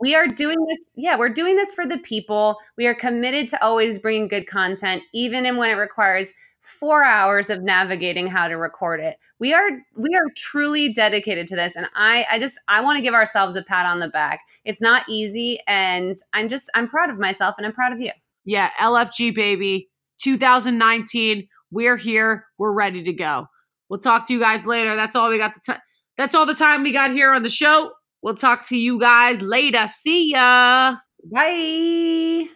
We 0.00 0.14
are 0.14 0.26
doing 0.26 0.58
this, 0.68 0.90
yeah, 0.96 1.16
we're 1.16 1.28
doing 1.28 1.56
this 1.56 1.72
for 1.72 1.86
the 1.86 1.98
people. 1.98 2.56
We 2.76 2.86
are 2.86 2.94
committed 2.94 3.48
to 3.50 3.64
always 3.64 3.98
bringing 3.98 4.28
good 4.28 4.46
content, 4.46 5.02
even 5.12 5.46
in 5.46 5.56
when 5.56 5.70
it 5.70 5.74
requires 5.74 6.32
four 6.64 7.04
hours 7.04 7.50
of 7.50 7.62
navigating 7.62 8.26
how 8.26 8.48
to 8.48 8.56
record 8.56 8.98
it. 8.98 9.18
We 9.38 9.52
are 9.52 9.68
we 9.96 10.14
are 10.14 10.24
truly 10.36 10.92
dedicated 10.92 11.46
to 11.48 11.56
this, 11.56 11.76
and 11.76 11.86
I 11.94 12.26
I 12.30 12.38
just 12.38 12.58
I 12.68 12.80
want 12.80 12.96
to 12.96 13.02
give 13.02 13.14
ourselves 13.14 13.54
a 13.56 13.62
pat 13.62 13.86
on 13.86 13.98
the 13.98 14.08
back. 14.08 14.40
It's 14.64 14.80
not 14.80 15.02
easy, 15.08 15.60
and 15.66 16.16
I'm 16.32 16.48
just 16.48 16.70
I'm 16.74 16.88
proud 16.88 17.10
of 17.10 17.18
myself, 17.18 17.54
and 17.58 17.66
I'm 17.66 17.72
proud 17.72 17.92
of 17.92 18.00
you. 18.00 18.12
Yeah, 18.44 18.70
LFG 18.80 19.34
baby, 19.34 19.90
2019. 20.22 21.48
We're 21.70 21.96
here. 21.96 22.46
We're 22.58 22.72
ready 22.72 23.02
to 23.04 23.12
go. 23.12 23.46
We'll 23.88 24.00
talk 24.00 24.26
to 24.28 24.32
you 24.32 24.40
guys 24.40 24.66
later. 24.66 24.96
That's 24.96 25.14
all 25.14 25.28
we 25.28 25.38
got. 25.38 25.54
The 25.54 25.74
t- 25.74 25.80
that's 26.16 26.34
all 26.34 26.46
the 26.46 26.54
time 26.54 26.82
we 26.82 26.92
got 26.92 27.10
here 27.10 27.32
on 27.32 27.42
the 27.42 27.50
show. 27.50 27.92
We'll 28.24 28.34
talk 28.34 28.66
to 28.68 28.76
you 28.78 28.98
guys 28.98 29.42
later. 29.42 29.86
See 29.86 30.32
ya. 30.32 30.96
Bye. 31.30 32.48